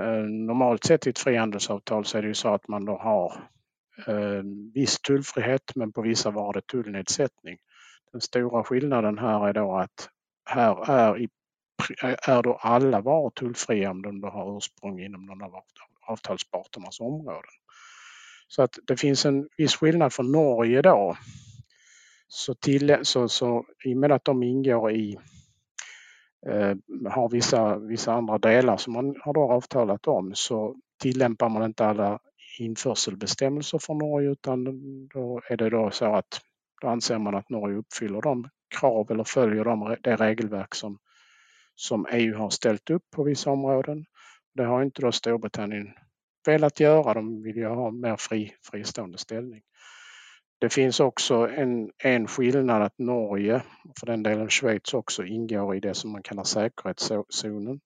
Ehm, 0.00 0.46
normalt 0.46 0.84
sett 0.84 1.06
i 1.06 1.10
ett 1.10 1.18
frihandelsavtal 1.18 2.04
så 2.04 2.18
är 2.18 2.22
det 2.22 2.28
ju 2.28 2.34
så 2.34 2.54
att 2.54 2.68
man 2.68 2.84
då 2.84 2.98
har 2.98 3.48
viss 4.74 5.00
tullfrihet 5.00 5.72
men 5.74 5.92
på 5.92 6.02
vissa 6.02 6.30
varor 6.30 6.52
det 6.52 6.66
tullnedsättning. 6.66 7.58
Den 8.12 8.20
stora 8.20 8.64
skillnaden 8.64 9.18
här 9.18 9.48
är 9.48 9.52
då 9.52 9.78
att 9.78 10.10
här 10.46 10.90
är, 10.90 11.18
i, 11.18 11.28
är 12.26 12.42
då 12.42 12.54
alla 12.54 13.00
varor 13.00 13.30
tullfria 13.30 13.90
om 13.90 14.02
de 14.02 14.22
har 14.22 14.56
ursprung 14.56 15.00
inom 15.00 15.26
någon 15.26 15.42
av 15.42 15.54
avtalsparternas 16.06 17.00
områden. 17.00 17.50
Så 18.48 18.62
att 18.62 18.78
det 18.86 18.96
finns 18.96 19.26
en 19.26 19.48
viss 19.56 19.76
skillnad 19.76 20.12
för 20.12 20.22
Norge 20.22 20.82
då. 20.82 21.16
Så, 22.28 22.54
till, 22.54 22.98
så, 23.02 23.28
så 23.28 23.64
i 23.84 23.94
och 23.94 23.98
med 23.98 24.12
att 24.12 24.24
de 24.24 24.42
ingår 24.42 24.90
i 24.90 25.18
eh, 26.46 26.76
har 27.10 27.28
vissa, 27.28 27.78
vissa 27.78 28.12
andra 28.12 28.38
delar 28.38 28.76
som 28.76 28.92
man 28.92 29.16
har 29.20 29.34
då 29.34 29.52
avtalat 29.52 30.06
om 30.06 30.34
så 30.34 30.76
tillämpar 31.02 31.48
man 31.48 31.64
inte 31.64 31.86
alla 31.86 32.18
införselbestämmelser 32.58 33.78
för 33.78 33.94
Norge 33.94 34.30
utan 34.30 34.64
då 35.08 35.40
är 35.48 35.56
det 35.56 35.70
då 35.70 35.90
så 35.90 36.04
att 36.04 36.40
då 36.82 36.88
anser 36.88 37.18
man 37.18 37.34
att 37.34 37.50
Norge 37.50 37.76
uppfyller 37.76 38.22
de 38.22 38.48
krav 38.80 39.10
eller 39.10 39.24
följer 39.24 39.64
de, 39.64 39.96
det 40.00 40.16
regelverk 40.16 40.74
som, 40.74 40.98
som 41.74 42.06
EU 42.12 42.36
har 42.36 42.50
ställt 42.50 42.90
upp 42.90 43.02
på 43.16 43.22
vissa 43.22 43.50
områden. 43.50 44.04
Det 44.54 44.64
har 44.64 44.82
inte 44.82 45.02
då 45.02 45.12
Storbritannien 45.12 45.88
velat 46.46 46.80
göra. 46.80 47.14
De 47.14 47.42
vill 47.42 47.56
ju 47.56 47.66
ha 47.66 47.88
en 47.88 48.00
mer 48.00 48.16
fri, 48.16 48.54
fristående 48.70 49.18
ställning. 49.18 49.62
Det 50.58 50.72
finns 50.72 51.00
också 51.00 51.48
en, 51.48 51.90
en 51.98 52.26
skillnad 52.26 52.82
att 52.82 52.98
Norge, 52.98 53.62
för 54.00 54.06
den 54.06 54.22
delen 54.22 54.50
Schweiz 54.50 54.94
också, 54.94 55.24
ingår 55.24 55.76
i 55.76 55.80
det 55.80 55.94
som 55.94 56.12
man 56.12 56.22
kallar 56.22 56.44
säkerhetszonen. 56.44 57.80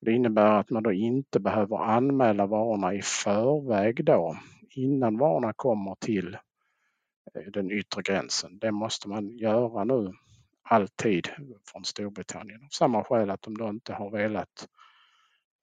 Det 0.00 0.12
innebär 0.12 0.60
att 0.60 0.70
man 0.70 0.82
då 0.82 0.92
inte 0.92 1.40
behöver 1.40 1.76
anmäla 1.76 2.46
varorna 2.46 2.94
i 2.94 3.02
förväg 3.02 4.04
då 4.04 4.36
innan 4.70 5.18
varorna 5.18 5.52
kommer 5.52 5.94
till 5.94 6.36
Eh, 7.34 7.42
den 7.52 7.70
yttre 7.70 8.02
gränsen. 8.02 8.58
Det 8.58 8.72
måste 8.72 9.08
man 9.08 9.30
göra 9.30 9.84
nu 9.84 10.12
alltid 10.62 11.28
från 11.72 11.84
Storbritannien. 11.84 12.62
Av 12.64 12.68
samma 12.70 13.04
skäl 13.04 13.30
att 13.30 13.42
de 13.42 13.58
då 13.58 13.68
inte 13.68 13.92
har 13.92 14.10
velat 14.10 14.68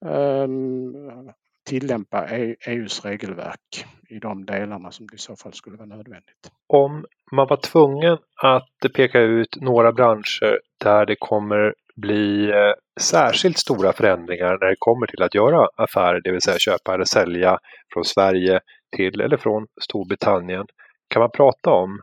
um, 0.06 1.32
tillämpa 1.66 2.30
e 2.30 2.56
EUs 2.66 3.06
regelverk 3.06 3.86
i 4.10 4.20
de 4.20 4.46
delarna 4.46 4.92
som 4.92 5.08
det 5.08 5.16
i 5.16 5.18
så 5.18 5.36
fall 5.36 5.54
skulle 5.54 5.78
vara 5.78 5.88
nödvändigt. 5.88 6.52
Om 6.68 7.06
man 7.32 7.48
var 7.48 7.58
tvungen 7.58 8.18
att 8.44 8.94
peka 8.94 9.20
ut 9.20 9.62
några 9.62 9.92
branscher 9.92 10.60
där 10.78 11.06
det 11.06 11.16
kommer 11.20 11.74
bli 11.96 12.50
eh, 12.50 12.74
särskilt 13.02 13.58
stora 13.58 13.94
förändringar 13.94 14.58
när 14.62 14.70
det 14.70 14.76
kommer 14.80 15.08
till 15.08 15.24
att 15.24 15.36
göra 15.36 15.68
affärer, 15.76 16.22
det 16.24 16.32
vill 16.32 16.42
säga 16.42 16.58
köpa 16.60 16.94
eller 16.94 17.06
sälja 17.06 17.60
från 17.94 18.06
Sverige 18.06 18.60
till 18.96 19.22
eller 19.22 19.38
från 19.38 19.68
Storbritannien. 19.82 20.66
Kan 21.10 21.20
man 21.20 21.32
prata 21.32 21.72
om 21.72 22.02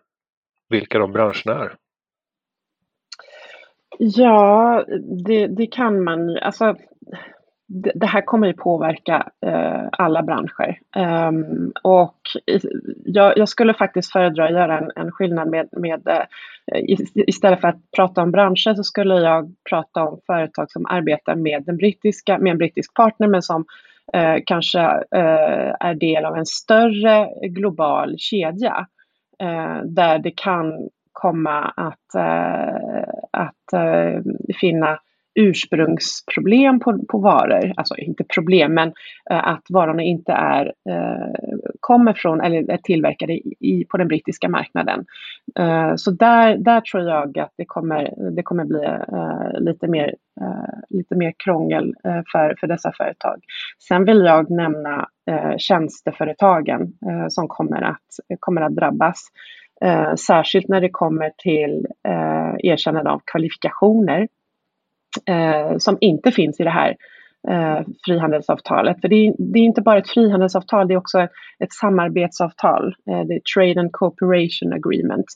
vilka 0.68 0.98
de 0.98 1.12
branscherna 1.12 1.64
är? 1.64 1.76
Ja, 3.98 4.84
det, 5.26 5.46
det 5.46 5.66
kan 5.66 6.04
man. 6.04 6.36
Alltså, 6.36 6.76
det, 7.68 8.06
här 8.06 8.20
kommer 8.20 8.46
ju 8.46 8.52
påverka 8.52 9.28
eh, 9.46 9.88
alla 9.92 10.22
branscher. 10.22 10.78
Um, 10.96 11.72
och 11.82 12.20
jag, 13.04 13.38
jag, 13.38 13.48
skulle 13.48 13.74
faktiskt 13.74 14.12
föredra 14.12 14.44
att 14.44 14.52
göra 14.52 14.78
en, 14.78 14.90
en 14.96 15.12
skillnad 15.12 15.48
med, 15.48 15.68
med 15.72 16.08
uh, 16.08 16.84
istället 17.14 17.60
för 17.60 17.68
att 17.68 17.90
prata 17.96 18.22
om 18.22 18.30
branscher 18.30 18.74
så 18.74 18.84
skulle 18.84 19.14
jag 19.14 19.54
prata 19.70 20.04
om 20.04 20.20
företag 20.26 20.70
som 20.70 20.86
arbetar 20.86 21.34
med, 21.34 21.64
den 21.64 21.76
brittiska, 21.76 22.38
med 22.38 22.50
en 22.50 22.58
brittisk 22.58 22.94
partner 22.94 23.28
men 23.28 23.42
som 23.42 23.64
uh, 24.16 24.36
kanske 24.46 24.80
uh, 25.16 25.74
är 25.80 25.94
del 25.94 26.24
av 26.24 26.36
en 26.36 26.46
större 26.46 27.28
global 27.48 28.14
kedja 28.18 28.86
Eh, 29.42 29.82
där 29.84 30.18
det 30.18 30.30
kan 30.30 30.88
komma 31.12 31.72
att, 31.76 32.14
eh, 32.14 33.04
att 33.30 33.72
eh, 33.72 34.20
finna 34.60 34.98
ursprungsproblem 35.34 36.80
på, 36.80 36.98
på 37.08 37.18
varor, 37.18 37.72
alltså 37.76 37.96
inte 37.96 38.24
problem 38.24 38.74
men 38.74 38.88
eh, 39.30 39.48
att 39.48 39.62
varorna 39.68 40.02
inte 40.02 40.32
är, 40.32 40.66
eh, 40.90 41.30
kommer 41.86 42.12
från 42.12 42.40
eller 42.40 42.70
är 42.70 42.76
tillverkade 42.76 43.32
i, 43.32 43.86
på 43.90 43.96
den 43.96 44.08
brittiska 44.08 44.48
marknaden. 44.48 45.04
Eh, 45.58 45.94
så 45.96 46.10
där, 46.10 46.56
där 46.56 46.80
tror 46.80 47.02
jag 47.02 47.38
att 47.38 47.52
det 47.56 47.64
kommer, 47.64 48.30
det 48.30 48.42
kommer 48.42 48.64
bli 48.64 48.84
eh, 48.84 49.60
lite, 49.60 49.88
mer, 49.88 50.14
eh, 50.40 50.78
lite 50.88 51.16
mer 51.16 51.32
krångel 51.44 51.94
eh, 52.04 52.20
för, 52.32 52.54
för 52.60 52.66
dessa 52.66 52.92
företag. 52.92 53.40
Sen 53.88 54.04
vill 54.04 54.24
jag 54.24 54.50
nämna 54.50 55.08
eh, 55.30 55.56
tjänsteföretagen 55.58 56.82
eh, 56.82 57.26
som 57.28 57.48
kommer 57.48 57.82
att, 57.82 58.38
kommer 58.40 58.60
att 58.60 58.76
drabbas. 58.76 59.28
Eh, 59.80 60.14
särskilt 60.14 60.68
när 60.68 60.80
det 60.80 60.90
kommer 60.90 61.30
till 61.38 61.86
erkännande 62.58 63.10
av 63.10 63.20
kvalifikationer 63.32 64.28
eh, 65.28 65.76
som 65.78 65.98
inte 66.00 66.32
finns 66.32 66.60
i 66.60 66.64
det 66.64 66.70
här 66.70 66.96
eh, 67.48 67.80
frihandelsavtalet. 68.04 69.00
För 69.00 69.08
det 69.08 69.16
är, 69.16 69.34
det 69.38 69.58
är, 69.58 69.62
inte 69.62 69.80
bara 69.80 69.98
ett 69.98 70.10
frihandelsavtal, 70.10 70.88
det 70.88 70.94
är 70.94 70.98
också 70.98 71.18
ett 71.58 71.72
samarbetsavtal. 71.72 72.94
Eh, 73.10 73.20
det 73.20 73.34
är 73.34 73.40
Trade 73.54 73.80
and 73.80 73.92
Cooperation 73.92 74.72
Agreement. 74.72 75.26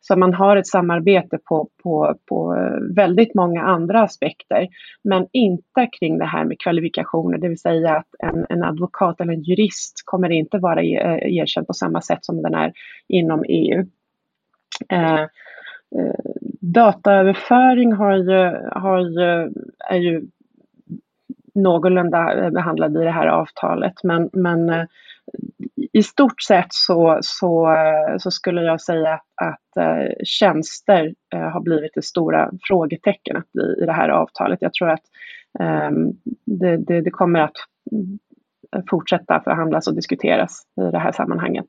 Så 0.00 0.16
man 0.16 0.34
har 0.34 0.56
ett 0.56 0.66
samarbete 0.66 1.38
på, 1.48 1.68
på, 1.82 2.14
på 2.28 2.54
eh, 2.54 2.94
väldigt 2.96 3.34
många 3.34 3.62
andra 3.62 4.02
aspekter, 4.02 4.68
men 5.04 5.26
inte 5.32 5.88
kring 5.98 6.18
det 6.18 6.26
här 6.26 6.44
med 6.44 6.60
kvalifikationer, 6.60 7.38
det 7.38 7.48
vill 7.48 7.60
säga 7.60 7.96
att 7.96 8.08
en, 8.18 8.46
en 8.48 8.64
advokat 8.64 9.20
eller 9.20 9.32
en 9.32 9.42
jurist 9.42 10.02
kommer 10.04 10.30
inte 10.30 10.58
vara 10.58 10.82
eh, 10.82 11.38
erkänd 11.38 11.66
på 11.66 11.74
samma 11.74 12.00
sätt 12.00 12.24
som 12.24 12.42
den 12.42 12.54
är 12.54 12.72
inom 13.08 13.44
EU. 13.48 13.86
Eh, 14.88 15.22
eh, 15.96 16.18
dataöverföring 16.60 17.92
har 17.92 18.16
ju, 18.16 18.56
har 18.72 18.98
ju, 18.98 19.52
är 19.90 19.96
ju 19.96 20.22
någorlunda 21.62 22.44
eh, 22.44 22.50
behandlade 22.50 23.02
i 23.02 23.04
det 23.04 23.10
här 23.10 23.26
avtalet 23.26 23.94
men, 24.02 24.30
men 24.32 24.70
eh, 24.70 24.84
i 25.92 26.02
stort 26.02 26.42
sett 26.42 26.66
så, 26.70 27.18
så, 27.22 27.72
eh, 27.72 28.16
så 28.18 28.30
skulle 28.30 28.62
jag 28.62 28.80
säga 28.80 29.12
att, 29.14 29.46
att 29.46 29.84
tjänster 30.24 31.14
har 31.52 31.60
blivit 31.60 31.90
det 31.94 32.04
stora 32.04 32.50
frågetecknet 32.62 33.44
i, 33.44 33.82
i 33.82 33.86
det 33.86 33.92
här 33.92 34.08
avtalet. 34.08 34.58
Jag 34.62 34.72
tror 34.72 34.90
att 34.90 35.02
um, 35.90 36.12
det, 36.46 36.76
det, 36.76 37.00
det 37.00 37.10
kommer 37.10 37.40
att 37.40 37.56
mm, 37.92 38.18
fortsätta 38.90 39.40
förhandlas 39.40 39.88
och 39.88 39.94
diskuteras 39.94 40.62
i 40.80 40.90
det 40.90 40.98
här 40.98 41.12
sammanhanget. 41.12 41.66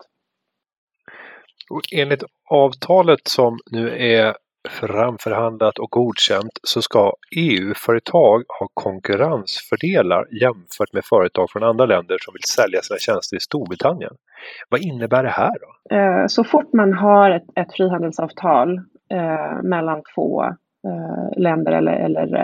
Och 1.70 1.82
enligt 1.92 2.24
avtalet 2.50 3.28
som 3.28 3.60
nu 3.72 3.90
är 3.90 4.36
framförhandlat 4.68 5.80
och 5.80 5.92
godkänt 5.92 6.52
så 6.64 6.82
ska 6.82 7.14
EU-företag 7.36 8.44
ha 8.60 8.68
konkurrensfördelar 8.74 10.28
jämfört 10.42 10.94
med 10.94 11.06
företag 11.06 11.50
från 11.50 11.64
andra 11.64 11.86
länder 11.86 12.18
som 12.22 12.34
vill 12.34 12.44
sälja 12.44 12.82
sina 12.82 12.98
tjänster 12.98 13.38
i 13.38 13.40
Storbritannien. 13.40 14.14
Vad 14.70 14.82
innebär 14.82 15.24
det 15.24 15.30
här 15.30 15.52
då? 15.60 15.96
Eh, 15.96 16.28
så 16.28 16.44
fort 16.44 16.74
man 16.74 16.94
har 16.94 17.32
ett, 17.32 17.46
ett 17.56 17.74
frihandelsavtal 17.74 18.78
eh, 19.14 19.64
mellan 19.64 20.02
två 20.16 20.44
eh, 20.88 21.38
länder 21.38 21.72
eller, 21.72 21.94
eller 21.94 22.36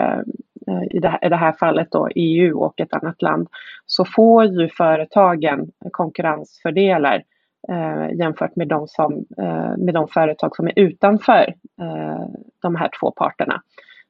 eh, 0.68 0.96
i, 0.96 0.98
det 0.98 1.08
här, 1.08 1.26
i 1.26 1.28
det 1.28 1.36
här 1.36 1.52
fallet 1.52 1.88
då 1.90 2.08
EU 2.14 2.58
och 2.58 2.80
ett 2.80 2.94
annat 2.94 3.22
land 3.22 3.48
så 3.86 4.04
får 4.04 4.44
ju 4.44 4.68
företagen 4.68 5.70
konkurrensfördelar 5.92 7.22
eh, 7.68 8.18
jämfört 8.18 8.56
med 8.56 8.68
de, 8.68 8.88
som, 8.88 9.24
eh, 9.38 9.76
med 9.76 9.94
de 9.94 10.08
företag 10.08 10.56
som 10.56 10.66
är 10.66 10.72
utanför 10.76 11.54
eh, 11.80 12.26
de 12.62 12.76
här 12.76 12.90
två 13.00 13.10
parterna. 13.10 13.62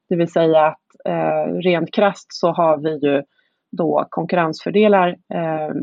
Det 0.09 0.15
vill 0.15 0.31
säga 0.31 0.65
att 0.65 0.81
eh, 1.05 1.53
rent 1.53 1.93
krast 1.93 2.33
så 2.33 2.51
har 2.51 2.77
vi 2.77 2.97
ju 2.97 3.23
då 3.71 4.07
konkurrensfördelar 4.09 5.07
eh, 5.33 5.75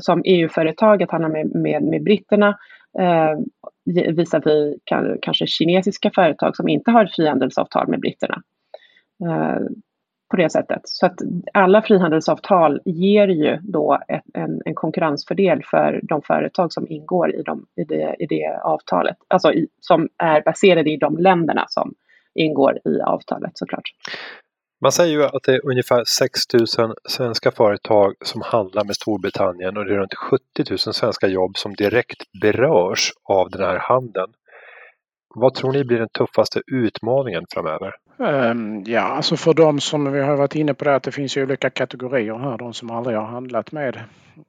som 0.00 0.22
EU-företaget 0.24 1.10
handlar 1.10 1.30
med, 1.30 1.54
med, 1.54 1.82
med 1.82 2.04
britterna 2.04 2.58
eh, 2.98 3.38
visar 4.12 4.42
vi 4.44 4.78
kanske 5.20 5.46
kinesiska 5.46 6.10
företag 6.14 6.56
som 6.56 6.68
inte 6.68 6.90
har 6.90 7.04
ett 7.04 7.14
frihandelsavtal 7.14 7.88
med 7.88 8.00
britterna. 8.00 8.42
Eh, 9.24 9.60
på 10.30 10.36
det 10.36 10.50
sättet. 10.50 10.80
Så 10.84 11.06
att 11.06 11.14
alla 11.54 11.82
frihandelsavtal 11.82 12.80
ger 12.84 13.28
ju 13.28 13.58
då 13.62 13.98
ett, 14.08 14.24
en, 14.34 14.62
en, 14.64 14.74
konkurrensfördel 14.74 15.62
för 15.64 16.00
de 16.02 16.22
företag 16.22 16.72
som 16.72 16.86
ingår 16.88 17.34
i, 17.34 17.42
de, 17.42 17.66
i, 17.76 17.84
det, 17.84 18.16
i 18.18 18.26
det 18.26 18.60
avtalet, 18.62 19.16
alltså 19.28 19.52
i, 19.52 19.68
som 19.80 20.08
är 20.18 20.42
baserade 20.42 20.90
i 20.90 20.96
de 20.96 21.16
länderna 21.18 21.64
som 21.68 21.94
ingår 22.34 22.78
i 22.84 23.00
avtalet 23.00 23.50
såklart. 23.54 23.90
Man 24.80 24.92
säger 24.92 25.12
ju 25.12 25.24
att 25.24 25.42
det 25.42 25.54
är 25.54 25.66
ungefär 25.66 26.04
6 26.04 26.40
000 26.78 26.94
svenska 27.08 27.50
företag 27.50 28.14
som 28.24 28.42
handlar 28.42 28.84
med 28.84 28.94
Storbritannien 28.94 29.76
och 29.76 29.84
det 29.84 29.94
är 29.94 29.98
runt 29.98 30.14
70 30.14 30.42
000 30.70 30.78
svenska 30.78 31.26
jobb 31.26 31.56
som 31.56 31.74
direkt 31.74 32.22
berörs 32.42 33.12
av 33.24 33.50
den 33.50 33.60
här 33.60 33.78
handeln. 33.78 34.32
Vad 35.34 35.54
tror 35.54 35.72
ni 35.72 35.84
blir 35.84 35.98
den 35.98 36.08
tuffaste 36.08 36.62
utmaningen 36.66 37.44
framöver? 37.50 37.94
Ehm, 38.20 38.84
ja, 38.86 39.00
alltså 39.00 39.36
för 39.36 39.54
de 39.54 39.80
som 39.80 40.12
vi 40.12 40.20
har 40.20 40.36
varit 40.36 40.54
inne 40.54 40.74
på 40.74 40.84
det 40.84 40.94
att 40.94 41.02
det 41.02 41.12
finns 41.12 41.36
ju 41.36 41.42
olika 41.42 41.70
kategorier 41.70 42.38
här. 42.38 42.58
De 42.58 42.74
som 42.74 42.90
aldrig 42.90 43.16
har 43.16 43.24
handlat 43.26 43.72
med 43.72 44.04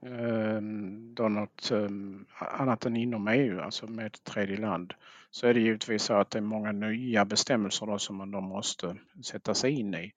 ehm, 0.05 1.15
då 1.15 1.29
något 1.29 1.71
ehm, 1.71 2.25
annat 2.39 2.85
än 2.85 2.95
inom 2.95 3.27
EU, 3.27 3.61
alltså 3.61 3.87
med 3.87 4.23
tredje 4.23 4.57
land. 4.57 4.93
Så 5.31 5.47
är 5.47 5.53
det 5.53 5.59
givetvis 5.59 6.03
så 6.03 6.13
att 6.13 6.31
det 6.31 6.39
är 6.39 6.41
många 6.41 6.71
nya 6.71 7.25
bestämmelser 7.25 7.85
då 7.85 7.97
som 7.97 8.15
man 8.15 8.31
då 8.31 8.41
måste 8.41 8.95
sätta 9.25 9.53
sig 9.53 9.71
in 9.71 9.93
i. 9.93 10.11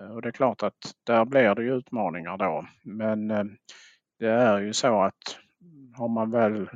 Eh, 0.00 0.10
och 0.10 0.22
det 0.22 0.28
är 0.28 0.32
klart 0.32 0.62
att 0.62 0.94
där 1.06 1.24
blir 1.24 1.54
det 1.54 1.62
ju 1.62 1.74
utmaningar 1.76 2.36
då. 2.36 2.66
Men 2.82 3.28
det 4.18 4.28
är 4.28 4.60
ju 4.60 4.72
så 4.72 5.02
att 5.02 5.38
har 5.96 6.08
man 6.08 6.30
väl 6.30 6.68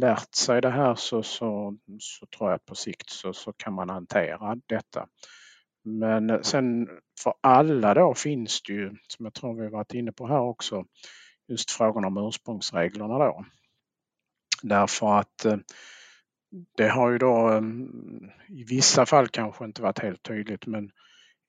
lärt 0.00 0.34
sig 0.34 0.60
det 0.60 0.70
här 0.70 0.94
så, 0.94 1.22
så, 1.22 1.76
så 1.98 2.26
tror 2.26 2.50
jag 2.50 2.64
på 2.64 2.74
sikt 2.74 3.10
så, 3.10 3.32
så 3.32 3.52
kan 3.52 3.72
man 3.72 3.90
hantera 3.90 4.56
detta. 4.66 5.06
Men 5.84 6.30
eh, 6.30 6.40
sen 6.40 6.88
för 7.22 7.34
alla 7.40 7.94
då 7.94 8.14
finns 8.14 8.62
det 8.62 8.72
ju, 8.72 8.90
som 9.08 9.26
jag 9.26 9.34
tror 9.34 9.62
vi 9.62 9.68
varit 9.68 9.94
inne 9.94 10.12
på 10.12 10.26
här 10.26 10.40
också, 10.40 10.84
just 11.48 11.70
frågan 11.70 12.04
om 12.04 12.28
ursprungsreglerna 12.28 13.18
då. 13.18 13.44
Därför 14.62 15.18
att 15.18 15.44
eh, 15.44 15.56
det 16.76 16.88
har 16.88 17.10
ju 17.10 17.18
då 17.18 17.48
mm, 17.48 18.30
i 18.48 18.64
vissa 18.64 19.06
fall 19.06 19.28
kanske 19.28 19.64
inte 19.64 19.82
varit 19.82 19.98
helt 19.98 20.22
tydligt 20.22 20.66
men 20.66 20.90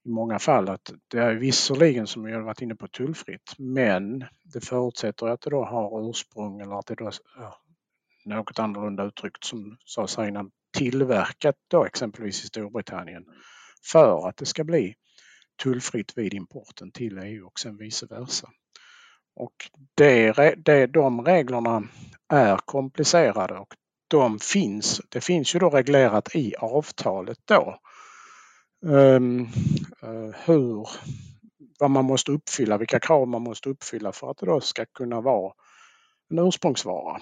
i 0.05 0.09
många 0.09 0.39
fall 0.39 0.69
att 0.69 0.91
det 1.07 1.19
är 1.19 1.35
visserligen 1.35 2.07
som 2.07 2.29
jag 2.29 2.41
varit 2.41 2.61
inne 2.61 2.75
på 2.75 2.87
tullfritt 2.87 3.53
men 3.57 4.25
det 4.53 4.65
förutsätter 4.65 5.27
att 5.27 5.41
det 5.41 5.49
då 5.49 5.65
har 5.65 6.09
ursprung 6.09 6.61
eller 6.61 6.79
att 6.79 6.85
det 6.85 6.95
då 6.95 7.11
något 8.25 8.59
annorlunda 8.59 9.03
uttryckt 9.03 9.43
som 9.43 9.77
sades 9.85 10.17
här 10.17 10.27
innan 10.27 10.51
tillverkat 10.77 11.55
då 11.67 11.85
exempelvis 11.85 12.43
i 12.43 12.47
Storbritannien 12.47 13.25
för 13.91 14.27
att 14.29 14.37
det 14.37 14.45
ska 14.45 14.63
bli 14.63 14.95
tullfritt 15.63 16.17
vid 16.17 16.33
importen 16.33 16.91
till 16.91 17.17
EU 17.17 17.45
och 17.45 17.59
sen 17.59 17.77
vice 17.77 18.05
versa. 18.05 18.49
Och 19.35 19.69
det, 19.95 20.55
det, 20.57 20.87
de 20.87 21.21
reglerna 21.25 21.83
är 22.29 22.57
komplicerade 22.57 23.57
och 23.57 23.73
de 24.07 24.39
finns, 24.39 25.01
det 25.09 25.21
finns 25.21 25.55
ju 25.55 25.59
då 25.59 25.69
reglerat 25.69 26.35
i 26.35 26.55
avtalet 26.55 27.39
då. 27.45 27.79
Um, 28.85 29.41
uh, 30.03 30.35
hur, 30.45 30.89
vad 31.79 31.91
man 31.91 32.05
måste 32.05 32.31
uppfylla, 32.31 32.77
vilka 32.77 32.99
krav 32.99 33.27
man 33.27 33.41
måste 33.41 33.69
uppfylla 33.69 34.11
för 34.11 34.31
att 34.31 34.37
det 34.37 34.45
då 34.45 34.61
ska 34.61 34.85
kunna 34.85 35.21
vara 35.21 35.53
en 36.29 36.39
ursprungsvara. 36.39 37.21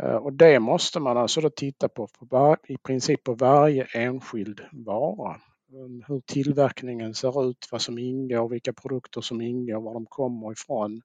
Eh, 0.00 0.14
och 0.14 0.32
det 0.32 0.60
måste 0.60 1.00
man 1.00 1.16
alltså 1.16 1.40
då 1.40 1.50
titta 1.50 1.88
på, 1.88 2.06
på 2.06 2.26
var, 2.30 2.58
i 2.68 2.76
princip 2.76 3.24
på 3.24 3.34
varje 3.34 3.84
enskild 3.84 4.60
vara. 4.72 5.36
Mm, 5.72 6.02
hur 6.08 6.20
tillverkningen 6.20 7.14
ser 7.14 7.50
ut, 7.50 7.68
vad 7.70 7.82
som 7.82 7.98
ingår, 7.98 8.48
vilka 8.48 8.72
produkter 8.72 9.20
som 9.20 9.40
ingår, 9.40 9.80
var 9.80 9.94
de 9.94 10.06
kommer 10.06 10.52
ifrån. 10.52 11.02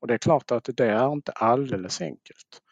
Och 0.00 0.06
det 0.06 0.14
är 0.14 0.18
klart 0.18 0.50
att 0.50 0.68
det 0.76 0.86
är 0.86 1.12
inte 1.12 1.32
alldeles 1.32 2.00
enkelt. 2.00 2.62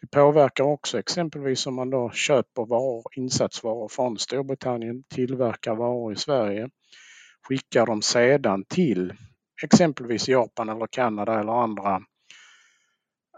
Det 0.00 0.06
påverkar 0.06 0.64
också 0.64 0.98
exempelvis 0.98 1.66
om 1.66 1.74
man 1.74 1.90
då 1.90 2.10
köper 2.10 2.66
varor, 2.66 3.04
insatsvaror 3.16 3.88
från 3.88 4.18
Storbritannien, 4.18 5.04
tillverkar 5.14 5.74
varor 5.74 6.12
i 6.12 6.16
Sverige, 6.16 6.68
skickar 7.48 7.86
dem 7.86 8.02
sedan 8.02 8.64
till 8.64 9.12
exempelvis 9.62 10.28
Japan 10.28 10.68
eller 10.68 10.86
Kanada 10.86 11.40
eller 11.40 11.52
andra 11.52 12.02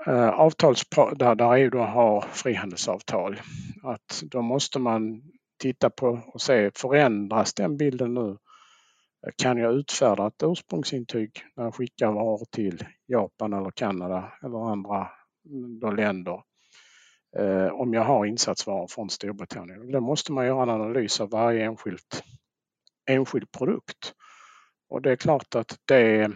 eh, 0.07 0.29
avtals 0.29 0.83
där, 1.17 1.35
där 1.35 1.57
EU 1.57 1.71
då 1.71 1.79
har 1.79 2.21
frihandelsavtal. 2.21 3.41
Att 3.83 4.23
då 4.23 4.43
måste 4.43 4.79
man 4.79 5.23
titta 5.63 5.91
på 5.91 6.21
och 6.27 6.41
se 6.41 6.71
förändras 6.75 7.55
den 7.55 7.77
bilden 7.77 8.15
nu? 8.15 8.29
Eh, 9.27 9.33
kan 9.37 9.59
jag 9.59 9.75
utfärda 9.75 10.27
ett 10.27 10.43
ursprungsintyg 10.43 11.31
när 11.57 11.65
jag 11.65 11.75
skickar 11.75 12.13
varor 12.13 12.47
till 12.51 12.85
Japan 13.07 13.53
eller 13.53 13.71
Kanada 13.71 14.33
eller 14.43 14.71
andra 14.71 15.09
mm, 15.51 15.81
då 15.81 15.91
länder 15.91 16.43
eh, 17.39 17.67
om 17.67 17.95
jag 17.95 18.05
har 18.05 18.27
insatsvaror 18.27 18.87
från 18.87 19.11
Storbritannien. 19.11 19.93
Då 19.93 20.01
måste 20.01 20.33
man 20.33 20.47
göra 20.47 20.63
en 20.63 20.69
analys 20.69 21.21
av 21.21 21.31
varje 21.31 21.65
enskilt, 21.65 22.23
enskild 23.11 23.53
produkt. 23.53 24.15
Och 24.89 25.03
det 25.03 25.13
är 25.13 25.17
klart 25.17 25.55
att 25.55 25.79
det, 25.85 26.31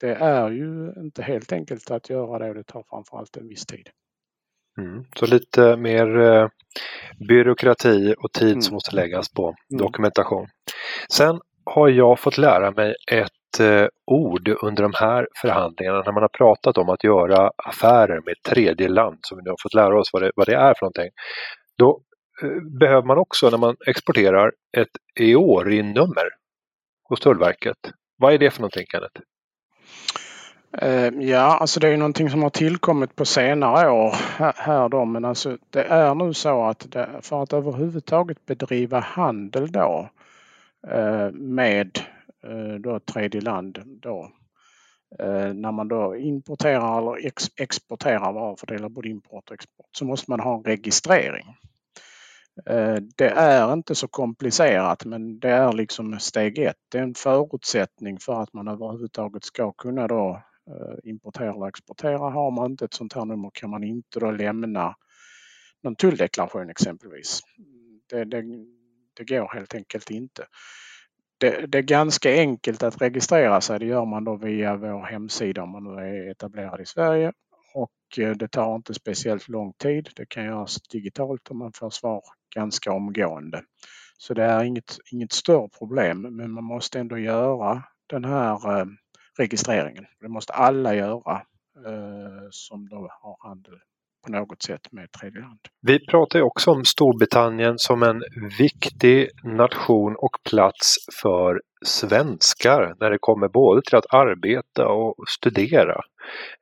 det 0.00 0.14
är 0.14 0.50
ju 0.50 0.92
inte 0.96 1.22
helt 1.22 1.52
enkelt 1.52 1.90
att 1.90 2.10
göra 2.10 2.38
det 2.38 2.48
och 2.48 2.54
det 2.54 2.64
tar 2.64 2.84
framförallt 2.90 3.36
en 3.36 3.48
viss 3.48 3.66
tid. 3.66 3.88
Mm. 4.78 5.04
Så 5.16 5.26
lite 5.26 5.76
mer 5.76 6.20
eh, 6.20 6.48
byråkrati 7.28 8.14
och 8.18 8.32
tid 8.32 8.48
mm. 8.50 8.62
som 8.62 8.74
måste 8.74 8.96
läggas 8.96 9.28
på 9.28 9.46
mm. 9.46 9.82
dokumentation. 9.82 10.46
Sen 11.12 11.40
har 11.64 11.88
jag 11.88 12.20
fått 12.20 12.38
lära 12.38 12.70
mig 12.70 12.94
ett 13.12 13.60
eh, 13.60 13.86
ord 14.06 14.48
under 14.62 14.82
de 14.82 14.92
här 14.94 15.28
förhandlingarna 15.40 16.02
när 16.02 16.12
man 16.12 16.22
har 16.22 16.28
pratat 16.28 16.78
om 16.78 16.88
att 16.88 17.04
göra 17.04 17.50
affärer 17.56 18.20
med 18.26 18.34
tredje 18.48 18.88
land, 18.88 19.18
som 19.22 19.38
vi 19.38 19.42
nu 19.44 19.50
har 19.50 19.56
fått 19.62 19.74
lära 19.74 20.00
oss 20.00 20.10
vad 20.12 20.22
det, 20.22 20.32
vad 20.36 20.46
det 20.46 20.54
är 20.54 20.74
för 20.74 20.84
någonting. 20.84 21.10
Då 21.78 22.00
eh, 22.42 22.78
behöver 22.80 23.06
man 23.06 23.18
också 23.18 23.50
när 23.50 23.58
man 23.58 23.76
exporterar 23.86 24.52
ett 24.76 24.96
EORI-nummer 25.20 26.28
hos 27.08 27.20
Tullverket. 27.20 27.78
Vad 28.18 28.34
är 28.34 28.38
det 28.38 28.50
för 28.50 28.60
någonting 28.60 28.86
Kenneth? 28.92 29.20
Ehm, 30.78 31.20
ja, 31.20 31.58
alltså 31.58 31.80
det 31.80 31.88
är 31.88 31.96
någonting 31.96 32.30
som 32.30 32.42
har 32.42 32.50
tillkommit 32.50 33.16
på 33.16 33.24
senare 33.24 33.90
år 33.90 34.14
här 34.56 34.88
då, 34.88 35.04
men 35.04 35.24
alltså 35.24 35.58
det 35.70 35.82
är 35.84 36.14
nu 36.14 36.34
så 36.34 36.64
att 36.64 36.86
det, 36.90 37.08
för 37.22 37.42
att 37.42 37.52
överhuvudtaget 37.52 38.46
bedriva 38.46 39.00
handel 39.00 39.72
då 39.72 40.08
eh, 40.88 41.30
med 41.32 41.98
eh, 42.46 42.74
då 42.80 43.00
tredje 43.00 43.40
land 43.40 43.78
då. 43.86 44.30
Eh, 45.18 45.54
när 45.54 45.72
man 45.72 45.88
då 45.88 46.16
importerar 46.16 46.98
eller 46.98 47.26
ex 47.26 47.44
exporterar 47.56 48.32
varor, 48.32 48.56
fördelar 48.56 48.88
både 48.88 49.08
import 49.08 49.50
och 49.50 49.54
export, 49.54 49.88
så 49.92 50.04
måste 50.04 50.30
man 50.30 50.40
ha 50.40 50.56
en 50.56 50.64
registrering. 50.64 51.56
Det 53.16 53.28
är 53.28 53.72
inte 53.72 53.94
så 53.94 54.08
komplicerat 54.08 55.04
men 55.04 55.38
det 55.38 55.50
är 55.50 55.72
liksom 55.72 56.18
steg 56.18 56.58
ett. 56.58 56.76
Det 56.88 56.98
är 56.98 57.02
en 57.02 57.14
förutsättning 57.14 58.18
för 58.18 58.42
att 58.42 58.52
man 58.52 58.68
överhuvudtaget 58.68 59.44
ska 59.44 59.72
kunna 59.72 60.08
då 60.08 60.42
Eh, 60.70 61.10
importera 61.10 61.50
eller 61.50 61.68
exportera. 61.68 62.18
Har 62.18 62.50
man 62.50 62.70
inte 62.70 62.84
ett 62.84 62.94
sånt 62.94 63.12
här 63.12 63.24
nummer 63.24 63.50
kan 63.54 63.70
man 63.70 63.84
inte 63.84 64.20
då 64.20 64.30
lämna 64.30 64.94
någon 65.82 65.96
tulldeklaration 65.96 66.70
exempelvis. 66.70 67.40
Det, 68.10 68.24
det, 68.24 68.42
det 69.16 69.24
går 69.24 69.54
helt 69.54 69.74
enkelt 69.74 70.10
inte 70.10 70.46
det, 71.38 71.66
det, 71.66 71.78
är 71.78 71.82
ganska 71.82 72.30
enkelt 72.30 72.82
att 72.82 73.02
registrera 73.02 73.60
sig. 73.60 73.78
Det 73.78 73.86
gör 73.86 74.04
man 74.04 74.24
då 74.24 74.36
via 74.36 74.76
vår 74.76 75.02
hemsida 75.02 75.62
om 75.62 75.70
man 75.70 75.84
nu 75.84 75.90
är 75.90 76.30
etablerad 76.30 76.80
i 76.80 76.86
Sverige. 76.86 77.32
Och 77.74 78.18
eh, 78.18 78.30
det 78.30 78.48
tar 78.48 78.74
inte 78.74 78.94
speciellt 78.94 79.48
lång 79.48 79.72
tid. 79.72 80.08
Det 80.16 80.26
kan 80.26 80.44
göras 80.44 80.82
digitalt 80.82 81.48
och 81.48 81.56
man 81.56 81.72
får 81.72 81.90
svar 81.90 82.22
ganska 82.54 82.92
omgående. 82.92 83.62
Så 84.18 84.34
det 84.34 84.44
är 84.44 84.64
inget, 84.64 84.96
inget 85.12 85.32
större 85.32 85.68
problem 85.78 86.36
men 86.36 86.50
man 86.50 86.64
måste 86.64 87.00
ändå 87.00 87.18
göra 87.18 87.82
den 88.06 88.24
här 88.24 88.78
eh, 88.80 88.86
registreringen. 89.38 90.04
Det 90.20 90.28
måste 90.28 90.52
alla 90.52 90.94
göra 90.94 91.42
eh, 91.86 92.46
som 92.50 92.88
då 92.88 93.08
har 93.22 93.48
handel 93.48 93.78
på 94.24 94.32
något 94.32 94.62
sätt 94.62 94.92
med 94.92 95.12
tredje 95.12 95.40
land. 95.40 95.58
Vi 95.82 96.06
pratar 96.06 96.38
ju 96.38 96.42
också 96.42 96.70
om 96.70 96.84
Storbritannien 96.84 97.78
som 97.78 98.02
en 98.02 98.22
viktig 98.58 99.28
nation 99.44 100.16
och 100.18 100.36
plats 100.50 100.96
för 101.22 101.60
svenskar 101.84 102.94
när 103.00 103.10
det 103.10 103.18
kommer 103.20 103.48
både 103.48 103.82
till 103.82 103.96
att 103.96 104.14
arbeta 104.14 104.88
och 104.88 105.14
studera. 105.28 106.00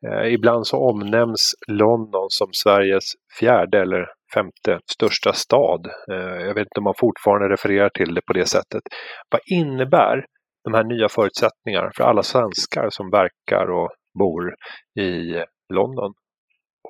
Eh, 0.06 0.32
ibland 0.34 0.66
så 0.66 0.76
omnämns 0.76 1.54
London 1.68 2.26
som 2.28 2.48
Sveriges 2.52 3.04
fjärde 3.38 3.80
eller 3.80 4.06
femte 4.34 4.80
största 4.86 5.32
stad. 5.32 5.86
Eh, 6.10 6.16
jag 6.16 6.54
vet 6.54 6.66
inte 6.66 6.80
om 6.80 6.84
man 6.84 6.94
fortfarande 6.98 7.48
refererar 7.48 7.88
till 7.88 8.14
det 8.14 8.22
på 8.26 8.32
det 8.32 8.46
sättet. 8.46 8.82
Vad 9.30 9.40
innebär 9.46 10.26
de 10.64 10.74
här 10.74 10.84
nya 10.84 11.08
förutsättningarna 11.08 11.90
för 11.96 12.04
alla 12.04 12.22
svenskar 12.22 12.90
som 12.90 13.10
verkar 13.10 13.70
och 13.70 13.90
bor 14.14 14.54
i 15.00 15.44
London? 15.74 16.14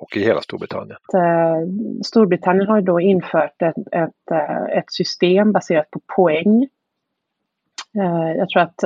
och 0.03 0.17
i 0.17 0.23
hela 0.23 0.41
Storbritannien. 0.41 0.97
Eh, 1.13 1.67
Storbritannien 2.05 2.67
har 2.67 2.81
då 2.81 2.99
infört 2.99 3.61
ett, 3.61 3.77
ett, 3.91 4.31
eh, 4.31 4.77
ett 4.77 4.91
system 4.91 5.51
baserat 5.51 5.91
på 5.91 5.99
poäng. 6.15 6.63
Eh, 7.97 8.31
jag 8.37 8.49
tror 8.49 8.61
att 8.61 8.79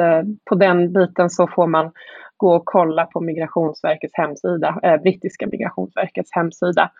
på 0.46 0.56
den 0.56 0.94
biten 0.94 1.30
så 1.30 1.48
får 1.48 1.68
man 1.68 1.92
gå 2.38 2.56
och 2.56 2.66
kolla 2.66 3.06
på 3.06 3.22
Migrationsverkets 3.22 4.14
hemsida, 4.14 5.00
brittiska 5.04 5.48
Migrationsverkets 5.48 6.30
hemsida. 6.34 6.92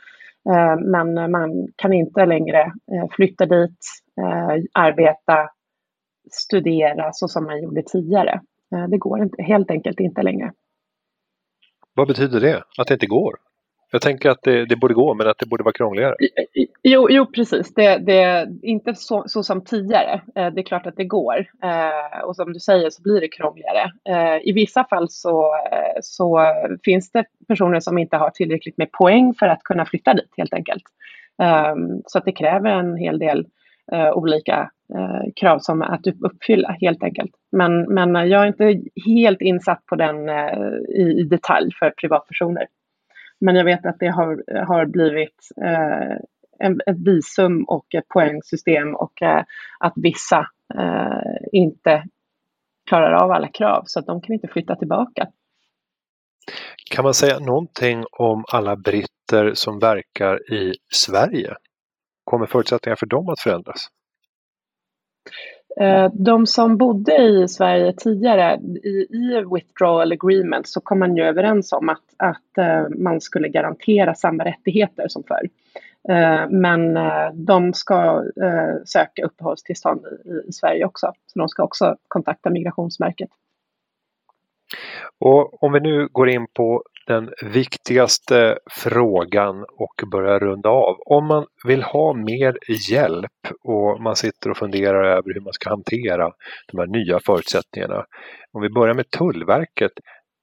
Men 0.80 1.32
man 1.32 1.68
kan 1.76 1.94
inte 1.94 2.26
längre 2.26 2.72
flytta 3.12 3.46
dit, 3.46 3.78
arbeta, 4.74 5.50
studera 6.32 7.10
så 7.14 7.28
som 7.28 7.44
man 7.44 7.64
gjorde 7.64 7.84
tidigare. 7.84 8.42
Det 8.90 8.98
går 8.98 9.24
inte, 9.24 9.44
helt 9.44 9.72
enkelt 9.72 10.00
inte 10.00 10.22
längre. 10.22 10.52
Vad 11.94 12.08
betyder 12.08 12.42
det? 12.42 12.64
Att 12.78 12.88
det 12.88 12.94
inte 12.94 13.06
går? 13.06 13.36
Jag 13.92 14.02
tänker 14.02 14.30
att 14.30 14.42
det, 14.44 14.66
det, 14.66 14.76
borde 14.76 14.94
gå, 14.94 15.14
men 15.14 15.28
att 15.28 15.38
det 15.38 15.46
borde 15.46 15.64
vara 15.64 15.74
krångligare. 15.74 16.16
Jo, 16.84 17.08
jo 17.10 17.26
precis. 17.26 17.74
Det, 17.74 17.98
det 17.98 18.48
inte 18.62 18.96
så, 18.96 19.24
så, 19.28 19.44
som 19.44 19.64
tidigare. 19.64 20.22
Eh, 20.36 20.54
det 20.54 20.62
är 20.62 20.66
klart 20.66 20.86
att 20.86 20.96
det 20.96 21.06
går. 21.06 21.46
Eh, 21.64 22.20
och 22.24 22.36
som 22.36 22.54
du 22.54 22.60
säger 22.60 22.90
så 22.90 23.02
blir 23.02 23.22
det 23.22 23.28
krångligare. 23.28 23.92
Eh, 24.10 24.50
I 24.50 24.52
vissa 24.52 24.84
fall 24.84 25.10
så, 25.10 25.54
så 26.02 26.40
finns 26.84 27.12
det 27.12 27.26
personer 27.48 27.80
som 27.80 27.98
inte 27.98 28.18
har 28.18 28.30
tillräckligt 28.30 28.78
med 28.78 28.92
poäng 28.92 29.34
för 29.40 29.46
att 29.46 29.64
kunna 29.64 29.86
flytta 29.86 30.14
dit 30.14 30.34
helt 30.38 30.54
enkelt. 30.54 30.84
Så 32.06 32.18
att 32.18 32.26
det 32.26 32.32
kräver 32.32 32.70
en 32.70 32.96
hel 32.96 33.20
del 33.20 33.48
Eh, 33.92 34.12
olika 34.12 34.72
eh, 34.96 35.32
krav 35.36 35.60
som 35.60 35.82
att 35.82 36.08
uppfylla 36.08 36.78
helt 36.82 37.04
enkelt. 37.04 37.32
Men, 37.52 37.94
men 37.94 38.16
eh, 38.16 38.24
jag 38.24 38.44
är 38.44 38.48
inte 38.48 38.90
helt 39.06 39.42
insatt 39.42 39.86
på 39.86 39.96
den 39.96 40.30
i, 40.90 41.16
i 41.20 41.24
detalj 41.24 41.72
för 41.80 41.90
privatpersoner. 41.90 42.68
Men 43.40 43.56
jag 43.56 43.66
vet 43.66 43.86
att 43.86 44.00
det 44.00 44.08
har, 44.08 44.44
har 44.66 44.86
blivit 44.86 45.50
eh, 45.64 46.18
en, 46.60 46.82
ett 46.86 47.00
visum 47.06 47.64
och 47.64 47.96
ett 47.96 48.08
poängsystem 48.08 48.96
och 48.96 49.22
eh, 49.22 49.44
att 49.80 49.94
vissa 49.96 50.48
eh, 50.76 51.38
inte 51.52 52.04
klarar 52.90 53.12
av 53.12 53.32
alla 53.32 53.48
krav 53.48 53.84
så 53.86 54.00
att 54.00 54.06
de 54.06 54.22
kan 54.22 54.34
inte 54.34 54.48
flytta 54.48 54.76
tillbaka. 54.76 55.28
Kan 56.90 57.04
man 57.04 57.14
säga 57.14 57.40
någonting 57.40 58.04
om 58.12 58.46
alla 58.48 58.76
britter 58.76 59.54
som 59.54 59.80
verkar 59.80 60.54
i 60.54 60.74
Sverige? 60.90 61.56
Kommer 62.28 62.46
förutsättningarna 62.46 62.96
för 62.96 63.06
dem 63.06 63.30
att 63.30 63.40
förändras? 63.40 63.88
Eh, 65.80 66.12
de 66.14 66.46
som 66.46 66.78
bodde 66.78 67.18
i 67.18 67.48
Sverige 67.48 67.94
tidigare, 67.94 68.60
i, 68.84 69.08
i 69.10 69.46
withdrawal 69.54 70.12
agreement 70.12 70.68
så 70.68 70.82
kom 70.82 71.00
man 71.00 71.18
ju 71.18 71.24
överens 71.24 71.74
om 71.74 71.90
att, 71.90 72.04
att 72.18 72.58
eh, 72.58 72.86
man 72.98 73.22
skulle 73.22 73.50
garantera 73.50 74.16
samma 74.16 74.46
rättigheter 74.46 75.08
som 75.08 75.24
förr. 75.24 75.50
Eh, 76.10 76.50
men 76.50 76.98
de 77.34 77.74
ska 77.74 78.24
söka 78.86 79.26
uppehållstillstånd 79.26 80.06
i, 80.06 80.50
i 80.50 80.54
Sverige 80.54 80.86
också, 80.86 81.14
så 81.26 81.40
de 81.40 81.50
ska 81.50 81.64
också 81.64 81.96
kontakta 82.08 82.50
Migrationsverket. 82.50 83.30
Och 85.20 85.64
om 85.64 85.74
vi 85.74 85.80
nu 85.80 86.08
går 86.12 86.30
in 86.30 86.48
på 86.54 86.84
den 87.08 87.34
viktigaste 87.42 88.60
frågan 88.72 89.66
och 89.78 90.02
börja 90.12 90.40
runda 90.40 90.70
av. 90.70 90.96
Om 91.06 91.26
man 91.26 91.46
vill 91.66 91.84
ha 91.84 92.14
mer 92.14 92.58
hjälp 92.92 93.48
och 93.64 94.02
man 94.02 94.16
sitter 94.16 94.50
och 94.50 94.58
funderar 94.58 95.04
över 95.04 95.34
hur 95.34 95.42
man 95.42 95.54
ska 95.54 95.70
hantera 95.70 96.32
de 96.72 96.80
här 96.80 96.88
nya 96.88 97.20
förutsättningarna. 97.20 98.06
Om 98.52 98.62
vi 98.62 98.70
börjar 98.70 98.94
med 98.94 99.10
Tullverket. 99.10 99.92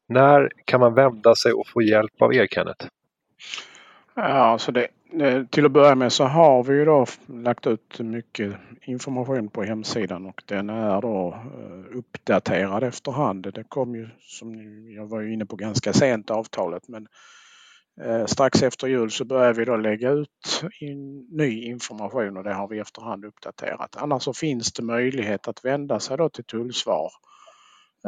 När 0.08 0.50
kan 0.64 0.80
man 0.80 0.94
vända 0.94 1.34
sig 1.34 1.52
och 1.52 1.68
få 1.68 1.82
hjälp 1.82 2.22
av 2.22 2.34
er 2.34 2.46
Kenneth? 2.46 2.86
Ja, 4.14 4.22
alltså 4.22 4.72
det, 4.72 4.88
Eh, 5.20 5.44
till 5.44 5.66
att 5.66 5.72
börja 5.72 5.94
med 5.94 6.12
så 6.12 6.24
har 6.24 6.64
vi 6.64 6.74
ju 6.74 6.84
då 6.84 7.06
lagt 7.26 7.66
ut 7.66 7.98
mycket 7.98 8.54
information 8.82 9.48
på 9.48 9.62
hemsidan 9.62 10.26
och 10.26 10.42
den 10.46 10.70
är 10.70 11.00
då 11.00 11.34
eh, 11.34 11.96
uppdaterad 11.98 12.82
efterhand. 12.82 13.52
Det 13.54 13.64
kom 13.64 13.94
ju 13.94 14.08
som 14.20 14.54
jag 14.90 15.06
var 15.06 15.22
inne 15.22 15.46
på 15.46 15.56
ganska 15.56 15.92
sent 15.92 16.30
avtalet 16.30 16.88
men 16.88 17.06
eh, 18.00 18.26
strax 18.26 18.62
efter 18.62 18.86
jul 18.86 19.10
så 19.10 19.24
börjar 19.24 19.52
vi 19.52 19.64
då 19.64 19.76
lägga 19.76 20.10
ut 20.10 20.64
in, 20.80 21.28
ny 21.30 21.64
information 21.64 22.36
och 22.36 22.44
det 22.44 22.54
har 22.54 22.68
vi 22.68 22.78
efterhand 22.78 23.24
uppdaterat. 23.24 23.96
Annars 23.96 24.22
så 24.22 24.32
finns 24.32 24.72
det 24.72 24.82
möjlighet 24.82 25.48
att 25.48 25.64
vända 25.64 26.00
sig 26.00 26.16
då 26.16 26.28
till 26.28 26.44
Tullsvar 26.44 27.10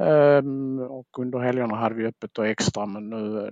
ehm, 0.01 0.79
och 0.79 1.19
under 1.19 1.39
helgerna 1.39 1.77
hade 1.77 1.95
vi 1.95 2.07
öppet 2.07 2.39
och 2.39 2.47
extra 2.47 2.87
men 2.87 3.11
nu 3.11 3.51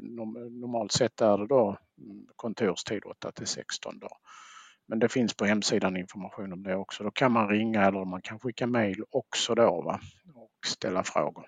normalt 0.51 0.93
sett 0.93 1.21
är 1.21 1.39
det 1.39 1.47
då 1.47 1.77
kontorstid 2.37 3.05
8 3.05 3.33
till 3.33 3.47
16 3.47 3.99
då. 3.99 4.09
Men 4.87 4.99
det 4.99 5.09
finns 5.09 5.35
på 5.35 5.45
hemsidan 5.45 5.97
information 5.97 6.53
om 6.53 6.63
det 6.63 6.77
också. 6.77 7.05
Då 7.05 7.11
kan 7.11 7.33
man 7.33 7.49
ringa 7.49 7.85
eller 7.85 8.05
man 8.05 8.23
kan 8.23 8.39
skicka 8.39 8.67
mejl 8.67 9.05
också 9.11 9.55
då 9.55 9.83
va? 9.83 10.01
och 10.35 10.67
ställa 10.67 11.03
frågor. 11.05 11.47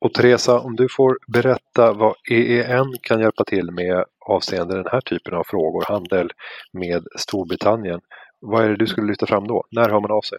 Och 0.00 0.14
Teresa, 0.14 0.60
om 0.60 0.76
du 0.76 0.88
får 0.88 1.18
berätta 1.26 1.92
vad 1.92 2.14
EEN 2.30 2.94
kan 3.02 3.20
hjälpa 3.20 3.44
till 3.44 3.70
med 3.70 4.04
avseende 4.26 4.76
den 4.76 4.92
här 4.92 5.00
typen 5.00 5.34
av 5.34 5.44
frågor, 5.44 5.84
handel 5.88 6.30
med 6.72 7.06
Storbritannien. 7.18 8.00
Vad 8.40 8.64
är 8.64 8.68
det 8.68 8.76
du 8.76 8.86
skulle 8.86 9.06
lyfta 9.06 9.26
fram 9.26 9.46
då? 9.46 9.64
När 9.70 9.88
hör 9.88 10.00
man 10.00 10.10
av 10.10 10.20
sig? 10.20 10.38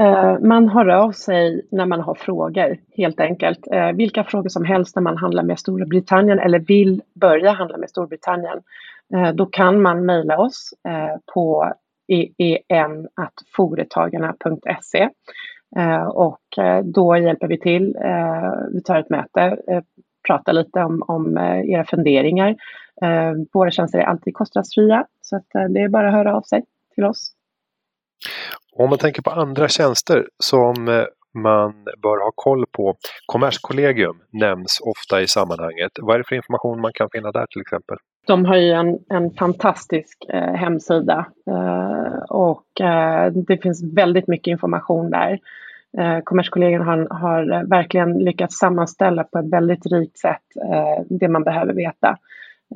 Eh, 0.00 0.38
man 0.38 0.68
hör 0.68 0.88
av 0.88 1.12
sig 1.12 1.66
när 1.70 1.86
man 1.86 2.00
har 2.00 2.14
frågor, 2.14 2.76
helt 2.96 3.20
enkelt. 3.20 3.66
Eh, 3.72 3.92
vilka 3.92 4.24
frågor 4.24 4.48
som 4.48 4.64
helst 4.64 4.96
när 4.96 5.02
man 5.02 5.16
handlar 5.16 5.42
med 5.42 5.58
Storbritannien 5.58 6.38
eller 6.38 6.58
vill 6.58 7.02
börja 7.14 7.52
handla 7.52 7.76
med 7.76 7.90
Storbritannien. 7.90 8.62
Eh, 9.14 9.32
då 9.32 9.46
kan 9.46 9.82
man 9.82 10.06
mejla 10.06 10.38
oss 10.38 10.74
på 11.34 11.72
e 12.08 12.28
en.foretagarna.se 12.68 15.08
och 16.12 16.40
då 16.84 17.16
hjälper 17.16 17.48
vi 17.48 17.58
till. 17.58 17.96
Vi 18.72 18.82
tar 18.82 18.98
ett 18.98 19.10
möte, 19.10 19.56
pratar 20.26 20.52
lite 20.52 20.80
om, 20.80 21.02
om 21.06 21.38
era 21.38 21.84
funderingar. 21.84 22.56
Våra 23.52 23.70
tjänster 23.70 23.98
är 23.98 24.02
alltid 24.02 24.34
kostnadsfria 24.34 25.06
så 25.20 25.36
att 25.36 25.48
det 25.68 25.80
är 25.80 25.88
bara 25.88 26.08
att 26.08 26.14
höra 26.14 26.36
av 26.36 26.42
sig 26.42 26.64
till 26.94 27.04
oss. 27.04 27.32
Om 28.76 28.90
man 28.90 28.98
tänker 28.98 29.22
på 29.22 29.30
andra 29.30 29.68
tjänster 29.68 30.26
som 30.38 30.88
eh, 30.88 31.04
man 31.34 31.72
bör 32.02 32.24
ha 32.24 32.32
koll 32.34 32.64
på. 32.72 32.94
Kommerskollegium 33.26 34.16
nämns 34.30 34.80
ofta 34.80 35.20
i 35.20 35.26
sammanhanget. 35.26 35.92
Vad 36.00 36.14
är 36.14 36.18
det 36.18 36.24
för 36.28 36.36
information 36.36 36.80
man 36.80 36.92
kan 36.94 37.08
finna 37.12 37.32
där 37.32 37.46
till 37.46 37.60
exempel? 37.60 37.96
De 38.26 38.44
har 38.44 38.56
ju 38.56 38.70
en, 38.70 38.98
en 39.10 39.30
fantastisk 39.30 40.24
eh, 40.28 40.54
hemsida 40.54 41.26
eh, 41.50 42.22
och 42.28 42.80
eh, 42.80 43.32
det 43.32 43.62
finns 43.62 43.82
väldigt 43.94 44.26
mycket 44.28 44.52
information 44.52 45.10
där. 45.10 45.38
Eh, 45.98 46.20
Kommerskollegium 46.24 46.86
har, 46.86 47.08
har, 47.10 47.68
verkligen 47.68 48.18
lyckats 48.18 48.58
sammanställa 48.58 49.24
på 49.24 49.38
ett 49.38 49.52
väldigt 49.52 49.86
rikt 49.86 50.18
sätt 50.18 50.42
eh, 50.72 51.04
det 51.08 51.28
man 51.28 51.44
behöver 51.44 51.74
veta. 51.74 52.18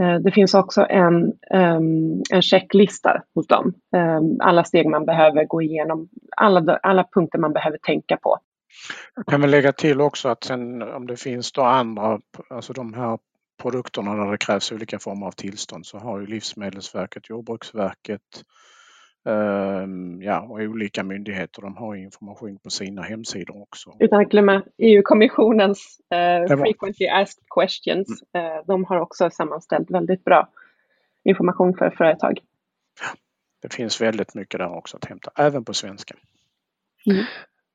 Eh, 0.00 0.14
det 0.14 0.32
finns 0.32 0.54
också 0.54 0.86
en, 0.88 1.32
ehm, 1.50 2.22
en 2.32 2.42
checklista 2.42 3.22
hos 3.34 3.46
dem. 3.46 3.74
Ehm, 3.96 4.40
alla 4.40 4.64
steg 4.64 4.86
man 4.90 5.06
behöver 5.06 5.44
gå 5.44 5.62
igenom, 5.62 6.08
alla, 6.36 6.78
alla 6.82 7.04
punkter 7.14 7.38
man 7.38 7.52
behöver 7.52 7.78
tänka 7.78 8.16
på. 8.16 8.38
Jag 9.16 9.26
kan 9.26 9.40
väl 9.40 9.50
lägga 9.50 9.72
till 9.72 10.00
också 10.00 10.28
att 10.28 10.44
sen 10.44 10.82
om 10.82 11.06
det 11.06 11.16
finns 11.16 11.52
då 11.52 11.62
andra, 11.62 12.20
alltså 12.50 12.72
de 12.72 12.94
här 12.94 13.18
produkterna 13.62 14.14
där 14.14 14.30
det 14.30 14.38
krävs 14.38 14.72
olika 14.72 14.98
former 14.98 15.26
av 15.26 15.30
tillstånd 15.32 15.86
så 15.86 15.98
har 15.98 16.20
ju 16.20 16.26
Livsmedelsverket, 16.26 17.30
Jordbruksverket, 17.30 18.20
ja, 20.20 20.40
och 20.40 20.60
olika 20.60 21.02
myndigheter 21.02 21.62
de 21.62 21.76
har 21.76 21.94
information 21.94 22.58
på 22.58 22.70
sina 22.70 23.02
hemsidor 23.02 23.62
också. 23.62 23.96
Utan 24.00 24.20
att 24.20 24.28
glömma 24.28 24.62
EU-kommissionens 24.78 26.00
uh, 26.14 26.56
Frequently 26.56 27.08
Asked 27.08 27.44
Questions. 27.54 28.22
Mm. 28.32 28.46
Uh, 28.46 28.66
de 28.66 28.84
har 28.84 29.00
också 29.00 29.30
sammanställt 29.30 29.90
väldigt 29.90 30.24
bra 30.24 30.48
information 31.24 31.74
för 31.74 31.90
företag. 31.90 32.38
Det 33.62 33.74
finns 33.74 34.00
väldigt 34.00 34.34
mycket 34.34 34.58
där 34.58 34.76
också 34.76 34.96
att 34.96 35.04
hämta, 35.04 35.30
även 35.36 35.64
på 35.64 35.74
svenska. 35.74 36.14
Mm. 37.10 37.24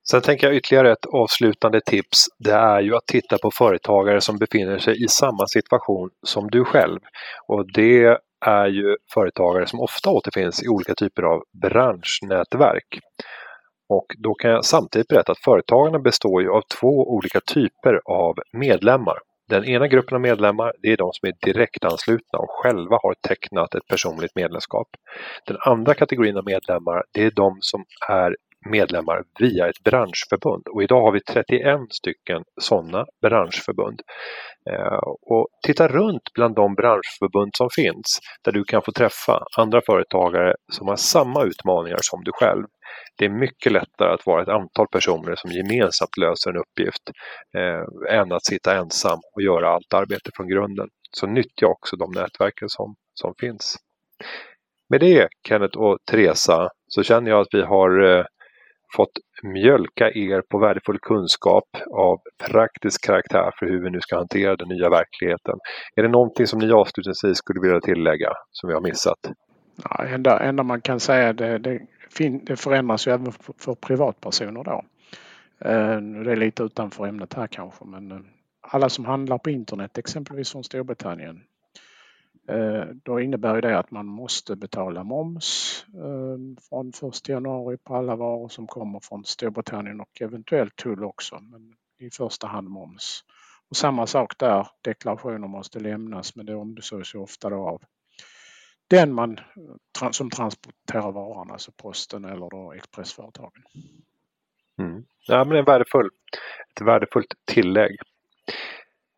Sen 0.10 0.22
tänker 0.22 0.48
jag 0.48 0.56
ytterligare 0.56 0.92
ett 0.92 1.06
avslutande 1.06 1.82
tips. 1.82 2.26
Det 2.38 2.52
är 2.52 2.82
ju 2.82 2.96
att 2.96 3.06
titta 3.06 3.38
på 3.38 3.52
företagare 3.52 4.22
som 4.22 4.38
befinner 4.38 4.78
sig 4.78 5.04
i 5.04 5.08
samma 5.08 5.48
situation 5.48 6.10
som 6.24 6.50
du 6.50 6.66
själv. 6.66 7.00
Och 7.48 7.72
det 7.74 8.20
är 8.41 8.67
ju 8.67 8.97
företagare 9.13 9.67
som 9.67 9.80
ofta 9.80 10.10
återfinns 10.10 10.63
i 10.63 10.67
olika 10.67 10.95
typer 10.95 11.23
av 11.23 11.43
branschnätverk. 11.62 12.99
Och 13.89 14.06
då 14.17 14.34
kan 14.34 14.51
jag 14.51 14.65
samtidigt 14.65 15.08
berätta 15.08 15.32
att 15.32 15.43
företagarna 15.43 15.99
består 15.99 16.41
ju 16.41 16.49
av 16.49 16.62
två 16.80 17.13
olika 17.15 17.39
typer 17.41 18.01
av 18.06 18.36
medlemmar. 18.54 19.17
Den 19.49 19.65
ena 19.65 19.88
gruppen 19.88 20.15
av 20.15 20.21
medlemmar 20.21 20.73
det 20.82 20.91
är 20.91 20.97
de 20.97 21.10
som 21.13 21.30
är 21.30 21.34
direktanslutna 21.45 22.39
och 22.39 22.49
själva 22.49 22.99
har 23.01 23.15
tecknat 23.27 23.75
ett 23.75 23.88
personligt 23.88 24.36
medlemskap. 24.36 24.88
Den 25.47 25.58
andra 25.65 25.93
kategorin 25.93 26.38
av 26.38 26.45
medlemmar 26.45 27.04
det 27.13 27.23
är 27.23 27.32
de 27.32 27.58
som 27.62 27.84
är 28.10 28.36
medlemmar 28.69 29.24
via 29.39 29.69
ett 29.69 29.84
branschförbund 29.84 30.67
och 30.67 30.84
idag 30.84 31.02
har 31.02 31.12
vi 31.12 31.19
31 31.19 31.80
stycken 31.89 32.43
sådana 32.62 33.06
branschförbund. 33.21 34.02
Eh, 34.69 35.00
och 35.21 35.47
titta 35.65 35.88
runt 35.88 36.34
bland 36.34 36.56
de 36.56 36.76
branschförbund 36.76 37.52
som 37.58 37.69
finns 37.76 38.19
där 38.43 38.52
du 38.52 38.63
kan 38.63 38.82
få 38.82 38.91
träffa 38.91 39.45
andra 39.58 39.82
företagare 39.86 40.56
som 40.71 40.88
har 40.88 40.95
samma 40.95 41.43
utmaningar 41.43 42.00
som 42.02 42.24
du 42.24 42.32
själv. 42.34 42.65
Det 43.17 43.26
är 43.26 43.30
mycket 43.30 43.71
lättare 43.71 44.13
att 44.13 44.26
vara 44.26 44.41
ett 44.41 44.47
antal 44.47 44.88
personer 44.91 45.36
som 45.36 45.52
gemensamt 45.52 46.17
löser 46.17 46.50
en 46.50 46.58
uppgift 46.58 47.12
eh, 47.58 48.17
än 48.19 48.32
att 48.32 48.45
sitta 48.45 48.78
ensam 48.78 49.19
och 49.36 49.41
göra 49.41 49.69
allt 49.69 49.93
arbete 49.93 50.32
från 50.36 50.47
grunden. 50.47 50.88
Så 51.12 51.28
nyttja 51.28 51.67
också 51.67 51.95
de 51.95 52.12
nätverken 52.12 52.69
som, 52.69 52.95
som 53.13 53.34
finns. 53.39 53.76
Med 54.89 55.00
det 55.00 55.28
Kenneth 55.47 55.78
och 55.78 55.97
Teresa 56.12 56.69
så 56.88 57.04
känner 57.04 57.32
jag 57.32 57.41
att 57.41 57.54
vi 57.54 57.62
har 57.62 58.04
eh, 58.04 58.26
fått 58.95 59.12
mjölka 59.43 60.12
er 60.12 60.41
på 60.41 60.58
värdefull 60.60 60.99
kunskap 60.99 61.69
av 61.91 62.19
praktisk 62.49 63.06
karaktär 63.06 63.51
för 63.60 63.65
hur 63.65 63.84
vi 63.84 63.89
nu 63.89 63.99
ska 64.01 64.17
hantera 64.17 64.56
den 64.56 64.67
nya 64.67 64.89
verkligheten. 64.89 65.56
Är 65.95 66.04
det 66.04 66.10
någonting 66.10 66.47
som 66.47 66.60
ni 66.60 66.71
avslutningsvis 66.71 67.38
skulle 67.38 67.62
vilja 67.62 67.80
tillägga 67.80 68.30
som 68.51 68.67
vi 68.67 68.73
har 68.73 68.82
missat? 68.82 69.19
Ja, 69.84 70.06
enda, 70.06 70.39
enda 70.39 70.63
man 70.63 70.82
kan 70.82 70.99
säga 70.99 71.34
det, 71.34 71.58
det, 71.58 71.80
det 72.43 72.56
förändras 72.56 73.08
ju 73.08 73.12
även 73.12 73.32
för, 73.32 73.54
för 73.58 73.75
privatpersoner 73.75 74.63
då. 74.63 74.84
Eh, 75.65 76.01
det 76.01 76.32
är 76.32 76.36
lite 76.36 76.63
utanför 76.63 77.08
ämnet 77.08 77.34
här 77.34 77.47
kanske 77.47 77.86
men 77.86 78.12
eh, 78.12 78.17
alla 78.62 78.89
som 78.89 79.06
handlar 79.06 79.38
på 79.38 79.49
internet 79.49 79.97
exempelvis 79.97 80.51
från 80.51 80.63
Storbritannien 80.63 81.43
Eh, 82.47 82.86
då 83.04 83.19
innebär 83.19 83.62
det 83.62 83.80
att 83.80 83.91
man 83.91 84.06
måste 84.06 84.56
betala 84.56 85.04
moms 85.04 85.86
ehm, 85.93 86.58
från 86.69 86.89
1 86.89 87.30
januari 87.30 87.77
på 87.77 87.95
alla 87.95 88.15
varor 88.15 88.49
som 88.49 88.67
kommer 88.67 88.99
från 88.99 89.25
Storbritannien 89.25 90.01
och 90.01 90.21
eventuellt 90.21 90.75
tull 90.75 91.04
också, 91.04 91.39
men 91.39 91.73
i 91.99 92.10
första 92.10 92.47
hand 92.47 92.69
moms. 92.69 93.23
Och 93.69 93.77
samma 93.77 94.08
sak 94.08 94.38
där, 94.38 94.67
deklarationer 94.82 95.47
måste 95.47 95.80
lämnas 95.80 96.36
men 96.36 96.45
det 96.45 96.56
ombesörjs 96.56 97.15
ju 97.15 97.19
ofta 97.19 97.49
då 97.49 97.67
av 97.69 97.82
den 98.88 99.13
man 99.13 99.38
eh, 100.01 100.12
som 100.12 100.30
transporterar 100.30 101.12
varan, 101.12 101.51
alltså 101.51 101.71
posten 101.71 102.25
eller 102.25 102.49
då 102.49 102.73
expressföretagen. 102.73 103.63
Mm. 104.80 105.06
Ja, 105.27 105.43
men 105.43 105.49
det 105.54 105.60
är 105.60 105.65
värdefull, 105.65 106.10
ett 106.75 106.82
värdefullt 106.82 107.34
tillägg. 107.45 107.97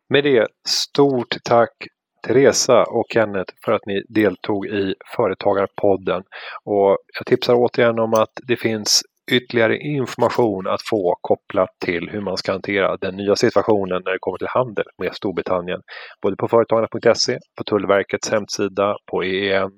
Med 0.08 0.24
det, 0.24 0.48
stort 0.68 1.36
tack 1.44 1.86
Teresa 2.26 2.84
och 2.84 3.06
Kenneth 3.08 3.54
för 3.64 3.72
att 3.72 3.86
ni 3.86 4.02
deltog 4.08 4.66
i 4.66 4.94
Företagarpodden. 5.16 6.22
Och 6.64 6.98
jag 7.18 7.26
tipsar 7.26 7.54
återigen 7.54 7.98
om 7.98 8.14
att 8.14 8.32
det 8.48 8.56
finns 8.56 9.02
ytterligare 9.32 9.78
information 9.78 10.66
att 10.66 10.82
få 10.82 11.18
kopplat 11.20 11.68
till 11.84 12.10
hur 12.10 12.20
man 12.20 12.36
ska 12.36 12.52
hantera 12.52 12.96
den 12.96 13.16
nya 13.16 13.36
situationen 13.36 14.02
när 14.04 14.12
det 14.12 14.18
kommer 14.20 14.38
till 14.38 14.48
handel 14.50 14.84
med 14.98 15.14
Storbritannien. 15.14 15.80
Både 16.22 16.36
på 16.36 16.48
företagarna.se, 16.48 17.38
på 17.56 17.64
Tullverkets 17.64 18.30
hemsida, 18.30 18.96
på 19.10 19.24
EEN 19.24 19.70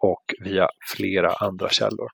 och 0.00 0.24
via 0.44 0.68
flera 0.96 1.32
andra 1.32 1.68
källor. 1.68 2.08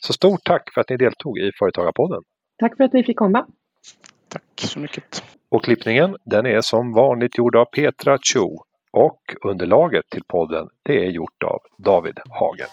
Så 0.00 0.12
stort 0.12 0.40
tack 0.44 0.74
för 0.74 0.80
att 0.80 0.88
ni 0.88 0.96
deltog 0.96 1.38
i 1.38 1.50
Företagarpodden. 1.58 2.22
Tack 2.58 2.76
för 2.76 2.84
att 2.84 2.94
vi 2.94 3.04
fick 3.04 3.16
komma. 3.16 3.46
Tack 4.28 4.42
så 4.56 4.78
mycket. 4.78 5.24
Och 5.50 5.64
klippningen 5.64 6.16
den 6.24 6.46
är 6.46 6.60
som 6.60 6.92
vanligt 6.92 7.38
gjord 7.38 7.56
av 7.56 7.64
Petra 7.64 8.18
Cho 8.18 8.64
och 8.92 9.20
underlaget 9.44 10.04
till 10.10 10.22
podden 10.28 10.68
det 10.82 11.06
är 11.06 11.10
gjort 11.10 11.42
av 11.44 11.58
David 11.78 12.18
Hagen. 12.30 12.68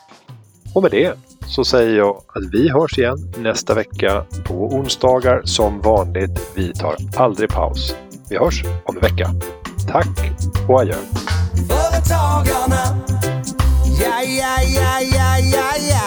Och 0.76 0.82
med 0.82 0.92
det 0.92 1.14
så 1.48 1.66
säger 1.66 1.98
jag 1.98 2.16
att 2.16 2.54
vi 2.54 2.70
hörs 2.70 2.98
igen 2.98 3.18
nästa 3.38 3.74
vecka 3.74 4.26
på 4.48 4.54
onsdagar 4.54 5.42
som 5.44 5.82
vanligt. 5.82 6.52
Vi 6.56 6.74
tar 6.74 6.96
aldrig 7.18 7.50
paus. 7.50 7.96
Vi 8.30 8.38
hörs 8.38 8.64
om 8.86 8.96
en 8.96 9.02
vecka. 9.02 9.30
Tack 9.92 10.32
och 10.70 10.82
adjö. 10.82 10.96
Företagarna, 11.70 12.84
ja, 14.02 14.22
ja, 14.24 14.58
ja, 14.76 15.02
ja, 15.02 15.40
ja, 15.40 15.72
ja. 15.92 16.04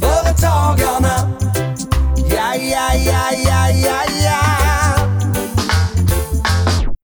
Företagarna, 0.00 1.30
ja, 2.16 2.54
ja, 2.54 2.94
ja, 3.06 3.32
ja, 3.44 3.70
ja, 3.84 4.04
ja. 4.04 4.09